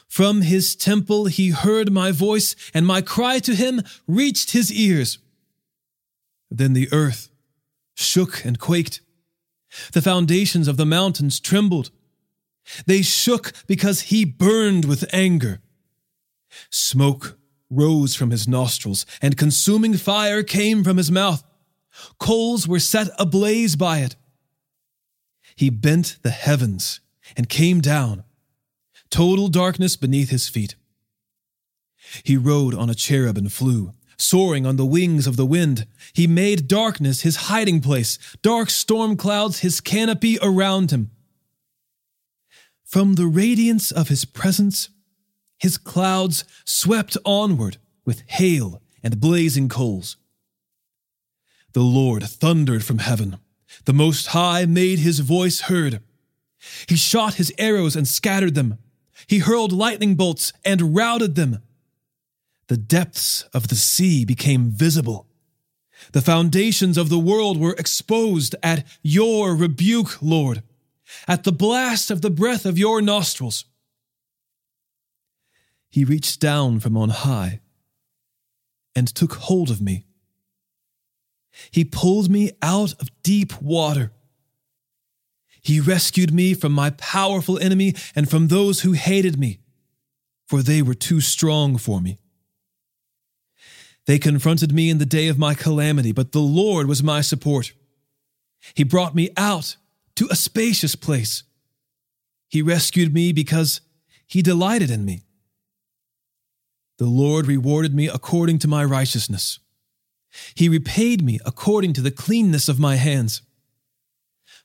From 0.07 0.43
his 0.43 0.77
temple 0.77 1.29
he 1.29 1.53
heard 1.53 1.91
my 1.91 2.12
voice, 2.12 2.55
and 2.75 2.87
my 2.87 3.01
cry 3.01 3.38
to 3.38 3.55
him 3.55 3.81
reached 4.07 4.51
his 4.51 4.71
ears. 4.71 5.17
Then 6.51 6.75
the 6.75 6.93
earth 6.93 7.31
shook 7.95 8.45
and 8.45 8.59
quaked. 8.59 9.01
The 9.95 10.03
foundations 10.03 10.69
of 10.69 10.77
the 10.77 10.85
mountains 10.85 11.41
trembled. 11.41 11.91
They 12.87 13.03
shook 13.03 13.53
because 13.66 14.03
he 14.03 14.25
burned 14.25 14.85
with 14.85 15.05
anger. 15.12 15.61
Smoke 16.70 17.38
rose 17.70 18.14
from 18.14 18.31
his 18.31 18.46
nostrils, 18.46 19.07
and 19.20 19.37
consuming 19.37 19.94
fire 19.94 20.42
came 20.42 20.85
from 20.85 20.96
his 20.96 21.11
mouth. 21.11 21.42
Coals 22.18 22.68
were 22.68 22.81
set 22.81 23.09
ablaze 23.18 23.77
by 23.77 23.98
it. 23.98 24.16
He 25.57 25.70
bent 25.70 26.18
the 26.22 26.31
heavens 26.31 27.01
and 27.37 27.48
came 27.48 27.81
down 27.81 28.25
total 29.12 29.48
darkness 29.48 29.94
beneath 29.94 30.31
his 30.31 30.48
feet. 30.48 30.75
He 32.25 32.37
rode 32.37 32.75
on 32.75 32.90
a 32.90 32.94
cherub 32.94 33.37
and 33.37 33.53
flew, 33.53 33.92
soaring 34.16 34.66
on 34.66 34.77
the 34.77 34.87
wings 34.87 35.27
of 35.27 35.37
the 35.37 35.46
wind. 35.46 35.87
He 36.14 36.27
made 36.27 36.66
darkness 36.66 37.20
his 37.20 37.48
hiding 37.48 37.81
place, 37.81 38.18
dark 38.42 38.70
storm 38.70 39.16
clouds 39.16 39.61
his 39.61 39.81
canopy 39.81 40.38
around 40.42 40.90
him. 40.90 41.11
From 42.93 43.15
the 43.15 43.27
radiance 43.27 43.91
of 43.91 44.09
his 44.09 44.27
presence, 44.27 44.91
his 45.59 45.79
clouds 45.79 46.45
swept 46.67 47.17
onward 47.25 47.79
with 48.05 48.23
hail 48.27 48.83
and 49.03 49.19
blazing 49.19 49.71
coals. 49.71 50.19
The 51.73 51.81
Lord 51.81 52.23
thundered 52.23 52.85
from 52.85 52.99
heaven. 52.99 53.39
The 53.87 53.95
Most 53.95 54.27
High 54.27 54.67
made 54.67 54.99
his 54.99 55.21
voice 55.21 55.63
heard. 55.63 56.03
He 56.87 56.97
shot 56.97 57.37
his 57.37 57.51
arrows 57.57 57.97
and 57.97 58.07
scattered 58.07 58.55
them. 58.55 58.77
He 59.27 59.39
hurled 59.39 59.73
lightning 59.73 60.15
bolts 60.15 60.53
and 60.63 60.95
routed 60.95 61.35
them. 61.35 61.63
The 62.67 62.77
depths 62.77 63.45
of 63.55 63.69
the 63.69 63.75
sea 63.75 64.27
became 64.27 64.71
visible. 64.71 65.27
The 66.13 66.21
foundations 66.21 66.99
of 66.99 67.09
the 67.09 67.19
world 67.19 67.59
were 67.59 67.73
exposed 67.79 68.55
at 68.63 68.87
your 69.01 69.57
rebuke, 69.57 70.21
Lord, 70.21 70.63
at 71.27 71.44
the 71.44 71.53
blast 71.53 72.11
of 72.11 72.22
the 72.22 72.31
breath 72.31 72.66
of 72.66 72.79
your 72.79 73.01
nostrils. 73.01 73.64
He 75.90 76.05
reached 76.05 76.40
down 76.40 76.81
from 76.81 76.96
on 76.96 77.11
high 77.11 77.61
and 78.94 79.07
took 79.09 79.35
hold 79.35 79.70
of 79.70 79.81
me. 79.81 80.05
He 81.70 81.85
pulled 81.85 82.31
me 82.31 82.53
out 82.62 82.92
of 82.94 83.11
deep 83.22 83.61
water. 83.61 84.12
He 85.62 85.81
rescued 85.81 86.33
me 86.33 86.55
from 86.55 86.72
my 86.72 86.90
powerful 86.90 87.59
enemy 87.59 87.94
and 88.16 88.29
from 88.29 88.48
those 88.48 88.81
who 88.81 88.92
hated 88.92 89.38
me, 89.38 89.61
for 90.46 90.62
they 90.62 90.83
were 90.83 90.94
too 90.94 91.20
strong 91.20 91.77
for 91.77 92.01
me. 92.01 92.18
They 94.07 94.18
confronted 94.18 94.72
me 94.72 94.90
in 94.90 94.98
the 94.98 95.07
day 95.07 95.29
of 95.29 95.38
my 95.38 95.55
calamity, 95.55 96.11
but 96.11 96.33
the 96.33 96.40
Lord 96.40 96.88
was 96.88 97.03
my 97.03 97.20
support. 97.20 97.72
He 98.75 98.83
brought 98.83 99.14
me 99.14 99.31
out 99.37 99.77
to 100.16 100.29
a 100.31 100.37
spacious 100.37 100.94
place. 100.94 101.42
He 102.48 102.62
rescued 102.62 103.14
me 103.14 103.33
because 103.33 103.81
he 104.27 104.42
delighted 104.42 104.90
in 104.90 105.05
me. 105.05 105.22
The 106.98 107.07
Lord 107.07 107.46
rewarded 107.46 107.94
me 107.94 108.09
according 108.09 108.59
to 108.61 108.68
my 108.68 108.85
righteousness. 108.85 109.59
He 110.55 110.68
repaid 110.68 111.25
me 111.25 111.38
according 111.44 111.92
to 111.94 112.01
the 112.01 112.11
cleanness 112.11 112.68
of 112.68 112.79
my 112.79 112.96
hands. 112.96 113.42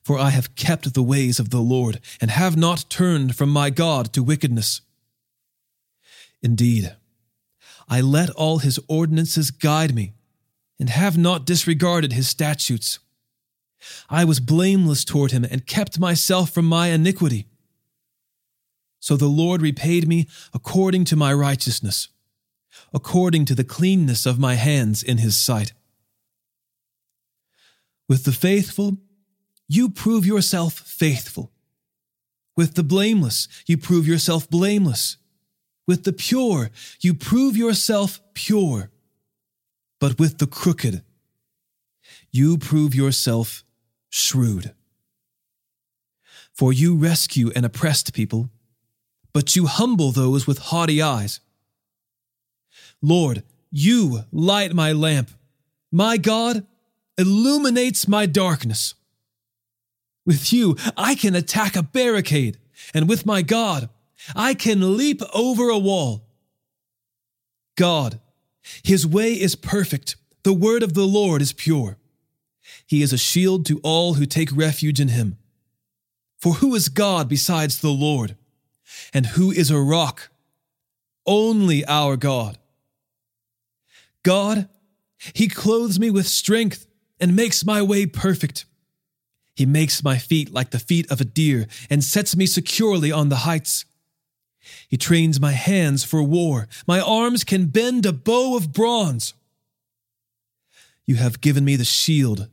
For 0.02 0.18
I 0.18 0.30
have 0.30 0.54
kept 0.54 0.94
the 0.94 1.02
ways 1.02 1.38
of 1.38 1.50
the 1.50 1.60
Lord, 1.60 2.00
and 2.20 2.30
have 2.30 2.56
not 2.56 2.88
turned 2.88 3.36
from 3.36 3.50
my 3.50 3.68
God 3.68 4.12
to 4.14 4.22
wickedness. 4.22 4.80
Indeed, 6.42 6.96
I 7.88 8.00
let 8.00 8.30
all 8.30 8.58
his 8.58 8.78
ordinances 8.88 9.50
guide 9.50 9.94
me, 9.94 10.12
and 10.78 10.88
have 10.88 11.18
not 11.18 11.44
disregarded 11.44 12.12
his 12.12 12.28
statutes. 12.28 13.00
I 14.10 14.24
was 14.24 14.40
blameless 14.40 15.04
toward 15.04 15.32
him, 15.32 15.44
and 15.44 15.66
kept 15.66 15.98
myself 15.98 16.50
from 16.50 16.64
my 16.64 16.88
iniquity. 16.88 17.46
So 19.00 19.16
the 19.16 19.26
Lord 19.26 19.62
repaid 19.62 20.08
me 20.08 20.26
according 20.52 21.04
to 21.06 21.16
my 21.16 21.32
righteousness 21.32 22.08
according 22.92 23.44
to 23.46 23.54
the 23.54 23.64
cleanness 23.64 24.26
of 24.26 24.38
my 24.38 24.54
hands 24.54 25.02
in 25.02 25.18
his 25.18 25.36
sight. 25.36 25.72
With 28.08 28.24
the 28.24 28.32
faithful, 28.32 28.98
you 29.68 29.90
prove 29.90 30.24
yourself 30.24 30.74
faithful. 30.74 31.52
With 32.56 32.74
the 32.74 32.82
blameless, 32.82 33.48
you 33.66 33.76
prove 33.76 34.06
yourself 34.06 34.48
blameless. 34.48 35.16
With 35.86 36.04
the 36.04 36.12
pure, 36.12 36.70
you 37.00 37.14
prove 37.14 37.56
yourself 37.56 38.20
pure. 38.34 38.90
But 40.00 40.18
with 40.18 40.38
the 40.38 40.46
crooked, 40.46 41.02
you 42.30 42.58
prove 42.58 42.94
yourself 42.94 43.64
shrewd. 44.08 44.74
For 46.52 46.72
you 46.72 46.96
rescue 46.96 47.50
an 47.54 47.64
oppressed 47.64 48.12
people, 48.12 48.50
but 49.32 49.54
you 49.54 49.66
humble 49.66 50.10
those 50.10 50.46
with 50.46 50.58
haughty 50.58 51.00
eyes. 51.00 51.40
Lord, 53.00 53.44
you 53.70 54.24
light 54.32 54.74
my 54.74 54.92
lamp. 54.92 55.30
My 55.92 56.16
God 56.16 56.66
illuminates 57.16 58.08
my 58.08 58.26
darkness. 58.26 58.94
With 60.26 60.52
you, 60.52 60.76
I 60.96 61.14
can 61.14 61.34
attack 61.34 61.76
a 61.76 61.82
barricade, 61.82 62.58
and 62.92 63.08
with 63.08 63.24
my 63.24 63.42
God, 63.42 63.88
I 64.34 64.54
can 64.54 64.96
leap 64.96 65.22
over 65.32 65.68
a 65.68 65.78
wall. 65.78 66.26
God, 67.76 68.20
His 68.82 69.06
way 69.06 69.32
is 69.32 69.54
perfect. 69.54 70.16
The 70.42 70.52
word 70.52 70.82
of 70.82 70.94
the 70.94 71.06
Lord 71.06 71.40
is 71.40 71.52
pure. 71.52 71.96
He 72.88 73.02
is 73.02 73.12
a 73.12 73.18
shield 73.18 73.66
to 73.66 73.80
all 73.84 74.14
who 74.14 74.24
take 74.24 74.48
refuge 74.50 74.98
in 74.98 75.08
Him. 75.08 75.36
For 76.38 76.54
who 76.54 76.74
is 76.74 76.88
God 76.88 77.28
besides 77.28 77.80
the 77.80 77.90
Lord? 77.90 78.34
And 79.12 79.26
who 79.26 79.50
is 79.50 79.70
a 79.70 79.78
rock? 79.78 80.30
Only 81.26 81.84
our 81.84 82.16
God. 82.16 82.56
God, 84.22 84.70
He 85.34 85.48
clothes 85.48 86.00
me 86.00 86.10
with 86.10 86.26
strength 86.26 86.86
and 87.20 87.36
makes 87.36 87.62
my 87.62 87.82
way 87.82 88.06
perfect. 88.06 88.64
He 89.54 89.66
makes 89.66 90.02
my 90.02 90.16
feet 90.16 90.50
like 90.50 90.70
the 90.70 90.78
feet 90.78 91.10
of 91.10 91.20
a 91.20 91.26
deer 91.26 91.66
and 91.90 92.02
sets 92.02 92.34
me 92.36 92.46
securely 92.46 93.12
on 93.12 93.28
the 93.28 93.36
heights. 93.36 93.84
He 94.88 94.96
trains 94.96 95.38
my 95.38 95.52
hands 95.52 96.04
for 96.04 96.22
war. 96.22 96.68
My 96.86 97.00
arms 97.00 97.44
can 97.44 97.66
bend 97.66 98.06
a 98.06 98.14
bow 98.14 98.56
of 98.56 98.72
bronze. 98.72 99.34
You 101.04 101.16
have 101.16 101.42
given 101.42 101.66
me 101.66 101.76
the 101.76 101.84
shield 101.84 102.48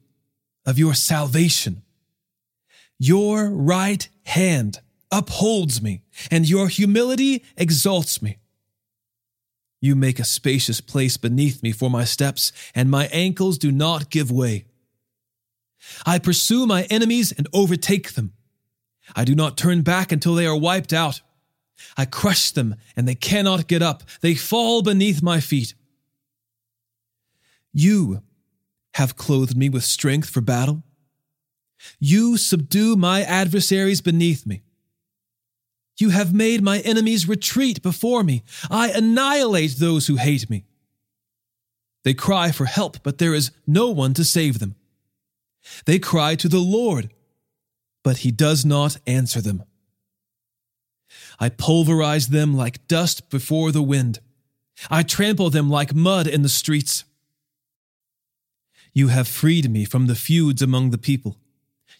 of 0.66 0.80
your 0.80 0.94
salvation. 0.94 1.82
Your 2.98 3.50
right 3.50 4.08
hand 4.24 4.80
upholds 5.12 5.82
me, 5.82 6.02
and 6.32 6.48
your 6.48 6.68
humility 6.68 7.44
exalts 7.58 8.22
me. 8.22 8.38
You 9.82 9.96
make 9.96 10.20
a 10.20 10.24
spacious 10.24 10.82
place 10.82 11.18
beneath 11.18 11.62
me 11.62 11.72
for 11.72 11.90
my 11.90 12.06
steps, 12.06 12.52
and 12.74 12.90
my 12.90 13.08
ankles 13.12 13.58
do 13.58 13.72
not 13.72 14.10
give 14.10 14.32
way. 14.32 14.66
I 16.06 16.18
pursue 16.20 16.66
my 16.66 16.84
enemies 16.84 17.32
and 17.32 17.48
overtake 17.54 18.14
them. 18.14 18.34
I 19.16 19.24
do 19.24 19.36
not 19.36 19.58
turn 19.58 19.84
back 19.84 20.12
until 20.12 20.34
they 20.34 20.48
are 20.48 20.58
wiped 20.58 20.94
out. 20.94 21.22
I 21.98 22.06
crush 22.06 22.52
them, 22.52 22.76
and 22.96 23.08
they 23.08 23.16
cannot 23.16 23.68
get 23.68 23.82
up. 23.82 24.04
They 24.22 24.34
fall 24.36 24.82
beneath 24.82 25.22
my 25.22 25.40
feet. 25.40 25.76
You 27.74 28.24
have 28.96 29.18
clothed 29.18 29.58
me 29.58 29.68
with 29.68 29.84
strength 29.84 30.30
for 30.30 30.40
battle. 30.40 30.82
You 32.00 32.38
subdue 32.38 32.96
my 32.96 33.24
adversaries 33.24 34.00
beneath 34.00 34.46
me. 34.46 34.64
You 35.98 36.10
have 36.10 36.34
made 36.34 36.64
my 36.64 36.80
enemies 36.80 37.28
retreat 37.28 37.82
before 37.82 38.24
me. 38.24 38.44
I 38.70 38.92
annihilate 38.92 39.78
those 39.78 40.08
who 40.08 40.16
hate 40.16 40.50
me. 40.50 40.64
They 42.06 42.14
cry 42.14 42.52
for 42.52 42.66
help, 42.66 43.04
but 43.04 43.18
there 43.18 43.34
is 43.34 43.52
no 43.68 43.90
one 43.90 44.14
to 44.14 44.24
save 44.24 44.60
them. 44.60 44.76
They 45.86 46.00
cry 46.00 46.36
to 46.36 46.48
the 46.48 46.60
Lord, 46.60 47.12
but 48.02 48.20
he 48.20 48.32
does 48.32 48.64
not 48.64 48.98
answer 49.06 49.42
them. 49.42 49.64
I 51.38 51.50
pulverize 51.50 52.28
them 52.28 52.56
like 52.56 52.88
dust 52.88 53.30
before 53.30 53.74
the 53.74 53.82
wind. 53.82 54.20
I 54.90 55.04
trample 55.04 55.50
them 55.50 55.70
like 55.70 55.94
mud 55.94 56.28
in 56.28 56.44
the 56.44 56.50
streets. 56.50 57.04
You 58.94 59.10
have 59.10 59.28
freed 59.28 59.70
me 59.70 59.86
from 59.86 60.08
the 60.08 60.16
feuds 60.16 60.62
among 60.62 60.92
the 60.92 60.98
people. 60.98 61.38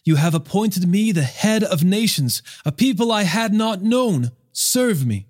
You 0.04 0.16
have 0.16 0.34
appointed 0.34 0.88
me 0.88 1.12
the 1.12 1.22
head 1.22 1.64
of 1.64 1.82
nations, 1.82 2.42
a 2.64 2.72
people 2.72 3.10
I 3.10 3.24
had 3.24 3.52
not 3.52 3.82
known. 3.82 4.30
Serve 4.52 5.04
me. 5.06 5.26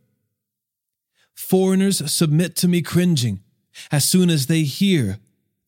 Foreigners 1.34 2.10
submit 2.12 2.56
to 2.56 2.68
me 2.68 2.82
cringing. 2.82 3.40
As 3.90 4.04
soon 4.04 4.30
as 4.30 4.46
they 4.46 4.62
hear, 4.62 5.18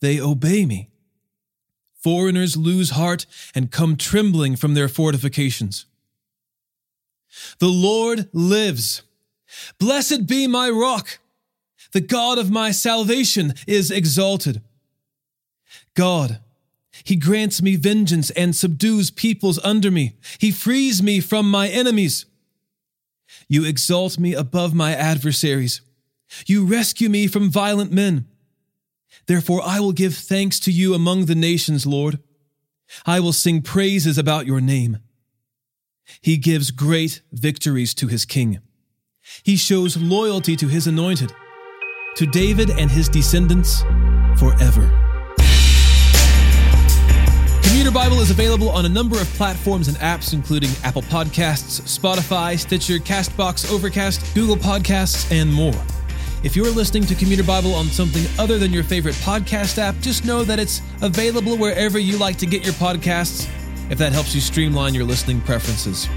they 0.01 0.21
obey 0.21 0.67
me. 0.67 0.89
Foreigners 1.95 2.57
lose 2.57 2.91
heart 2.91 3.27
and 3.55 3.71
come 3.71 3.97
trembling 3.97 4.57
from 4.57 4.75
their 4.75 4.89
fortifications. 4.89 5.87
The 7.59 7.69
Lord 7.69 8.29
lives. 8.33 9.03
Blessed 9.79 10.27
be 10.27 10.47
my 10.47 10.71
rock. 10.71 11.19
The 11.93 12.01
God 12.01 12.39
of 12.39 12.51
my 12.51 12.71
salvation 12.71 13.55
is 13.67 13.91
exalted. 13.91 14.63
God, 15.99 16.39
he 17.03 17.17
grants 17.17 17.61
me 17.61 17.75
vengeance 17.75 18.31
and 18.31 18.55
subdues 18.55 19.11
peoples 19.11 19.59
under 19.65 19.91
me. 19.91 20.15
He 20.39 20.53
frees 20.53 21.03
me 21.03 21.19
from 21.19 21.51
my 21.51 21.67
enemies. 21.67 22.25
You 23.49 23.65
exalt 23.65 24.17
me 24.17 24.33
above 24.33 24.73
my 24.73 24.95
adversaries. 24.95 25.81
You 26.47 26.65
rescue 26.65 27.09
me 27.09 27.27
from 27.27 27.51
violent 27.51 27.91
men. 27.91 28.29
Therefore, 29.27 29.61
I 29.65 29.81
will 29.81 29.91
give 29.91 30.15
thanks 30.15 30.61
to 30.61 30.71
you 30.71 30.95
among 30.95 31.25
the 31.25 31.35
nations, 31.35 31.85
Lord. 31.85 32.21
I 33.05 33.19
will 33.19 33.33
sing 33.33 33.61
praises 33.61 34.19
about 34.19 34.47
your 34.47 34.61
name. 34.61 34.99
He 36.21 36.37
gives 36.37 36.71
great 36.71 37.23
victories 37.33 37.93
to 37.95 38.07
his 38.07 38.25
king. 38.25 38.61
He 39.43 39.57
shows 39.57 39.97
loyalty 39.97 40.55
to 40.55 40.69
his 40.69 40.87
anointed, 40.87 41.33
to 42.15 42.25
David 42.25 42.71
and 42.71 42.89
his 42.89 43.09
descendants 43.09 43.83
forever. 44.37 45.08
Commuter 47.89 48.05
Bible 48.05 48.21
is 48.21 48.31
available 48.31 48.69
on 48.69 48.85
a 48.85 48.89
number 48.91 49.19
of 49.19 49.27
platforms 49.29 49.89
and 49.89 49.97
apps, 49.97 50.35
including 50.35 50.69
Apple 50.85 51.01
Podcasts, 51.01 51.81
Spotify, 51.81 52.59
Stitcher, 52.59 52.99
Castbox, 52.99 53.73
Overcast, 53.73 54.35
Google 54.35 54.57
Podcasts, 54.57 55.33
and 55.33 55.51
more. 55.51 55.73
If 56.45 56.55
you're 56.55 56.71
listening 56.71 57.07
to 57.07 57.15
Commuter 57.15 57.45
Bible 57.45 57.75
on 57.75 57.87
something 57.87 58.27
other 58.39 58.59
than 58.59 58.75
your 58.75 58.85
favorite 58.85 59.15
podcast 59.15 59.79
app, 59.79 59.95
just 60.03 60.27
know 60.27 60.45
that 60.45 60.59
it's 60.59 60.83
available 61.01 61.57
wherever 61.57 61.99
you 61.99 62.19
like 62.19 62.37
to 62.39 62.47
get 62.47 62.63
your 62.63 62.75
podcasts, 62.75 63.49
if 63.91 63.97
that 63.97 64.13
helps 64.13 64.35
you 64.35 64.43
streamline 64.43 64.93
your 64.93 65.05
listening 65.05 65.41
preferences. 65.41 66.11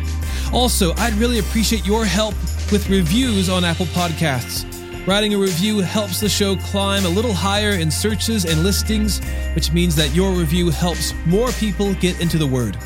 Also, 0.51 0.93
I'd 0.95 1.13
really 1.13 1.39
appreciate 1.39 1.87
your 1.87 2.03
help 2.03 2.35
with 2.69 2.89
reviews 2.89 3.47
on 3.47 3.63
Apple 3.63 3.85
Podcasts. 3.85 4.80
Writing 5.07 5.33
a 5.33 5.37
review 5.37 5.79
helps 5.79 6.19
the 6.19 6.29
show 6.29 6.55
climb 6.57 7.05
a 7.05 7.09
little 7.09 7.33
higher 7.33 7.71
in 7.71 7.89
searches 7.89 8.45
and 8.45 8.63
listings, 8.63 9.19
which 9.55 9.71
means 9.71 9.95
that 9.95 10.13
your 10.13 10.31
review 10.31 10.69
helps 10.69 11.15
more 11.25 11.51
people 11.53 11.95
get 11.95 12.21
into 12.21 12.37
the 12.37 12.45
Word. 12.45 12.77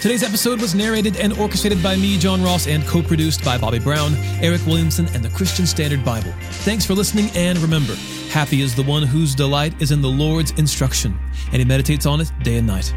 Today's 0.00 0.22
episode 0.22 0.60
was 0.60 0.76
narrated 0.76 1.16
and 1.16 1.32
orchestrated 1.32 1.82
by 1.82 1.96
me, 1.96 2.18
John 2.18 2.40
Ross, 2.40 2.68
and 2.68 2.86
co 2.86 3.02
produced 3.02 3.44
by 3.44 3.58
Bobby 3.58 3.80
Brown, 3.80 4.14
Eric 4.40 4.64
Williamson, 4.64 5.08
and 5.12 5.24
the 5.24 5.28
Christian 5.30 5.66
Standard 5.66 6.04
Bible. 6.04 6.32
Thanks 6.62 6.86
for 6.86 6.94
listening, 6.94 7.30
and 7.34 7.58
remember 7.58 7.94
happy 8.30 8.60
is 8.60 8.76
the 8.76 8.84
one 8.84 9.02
whose 9.02 9.34
delight 9.34 9.74
is 9.82 9.90
in 9.90 10.00
the 10.00 10.08
Lord's 10.08 10.52
instruction, 10.52 11.18
and 11.46 11.56
he 11.56 11.64
meditates 11.64 12.06
on 12.06 12.20
it 12.20 12.30
day 12.44 12.58
and 12.58 12.66
night. 12.68 12.94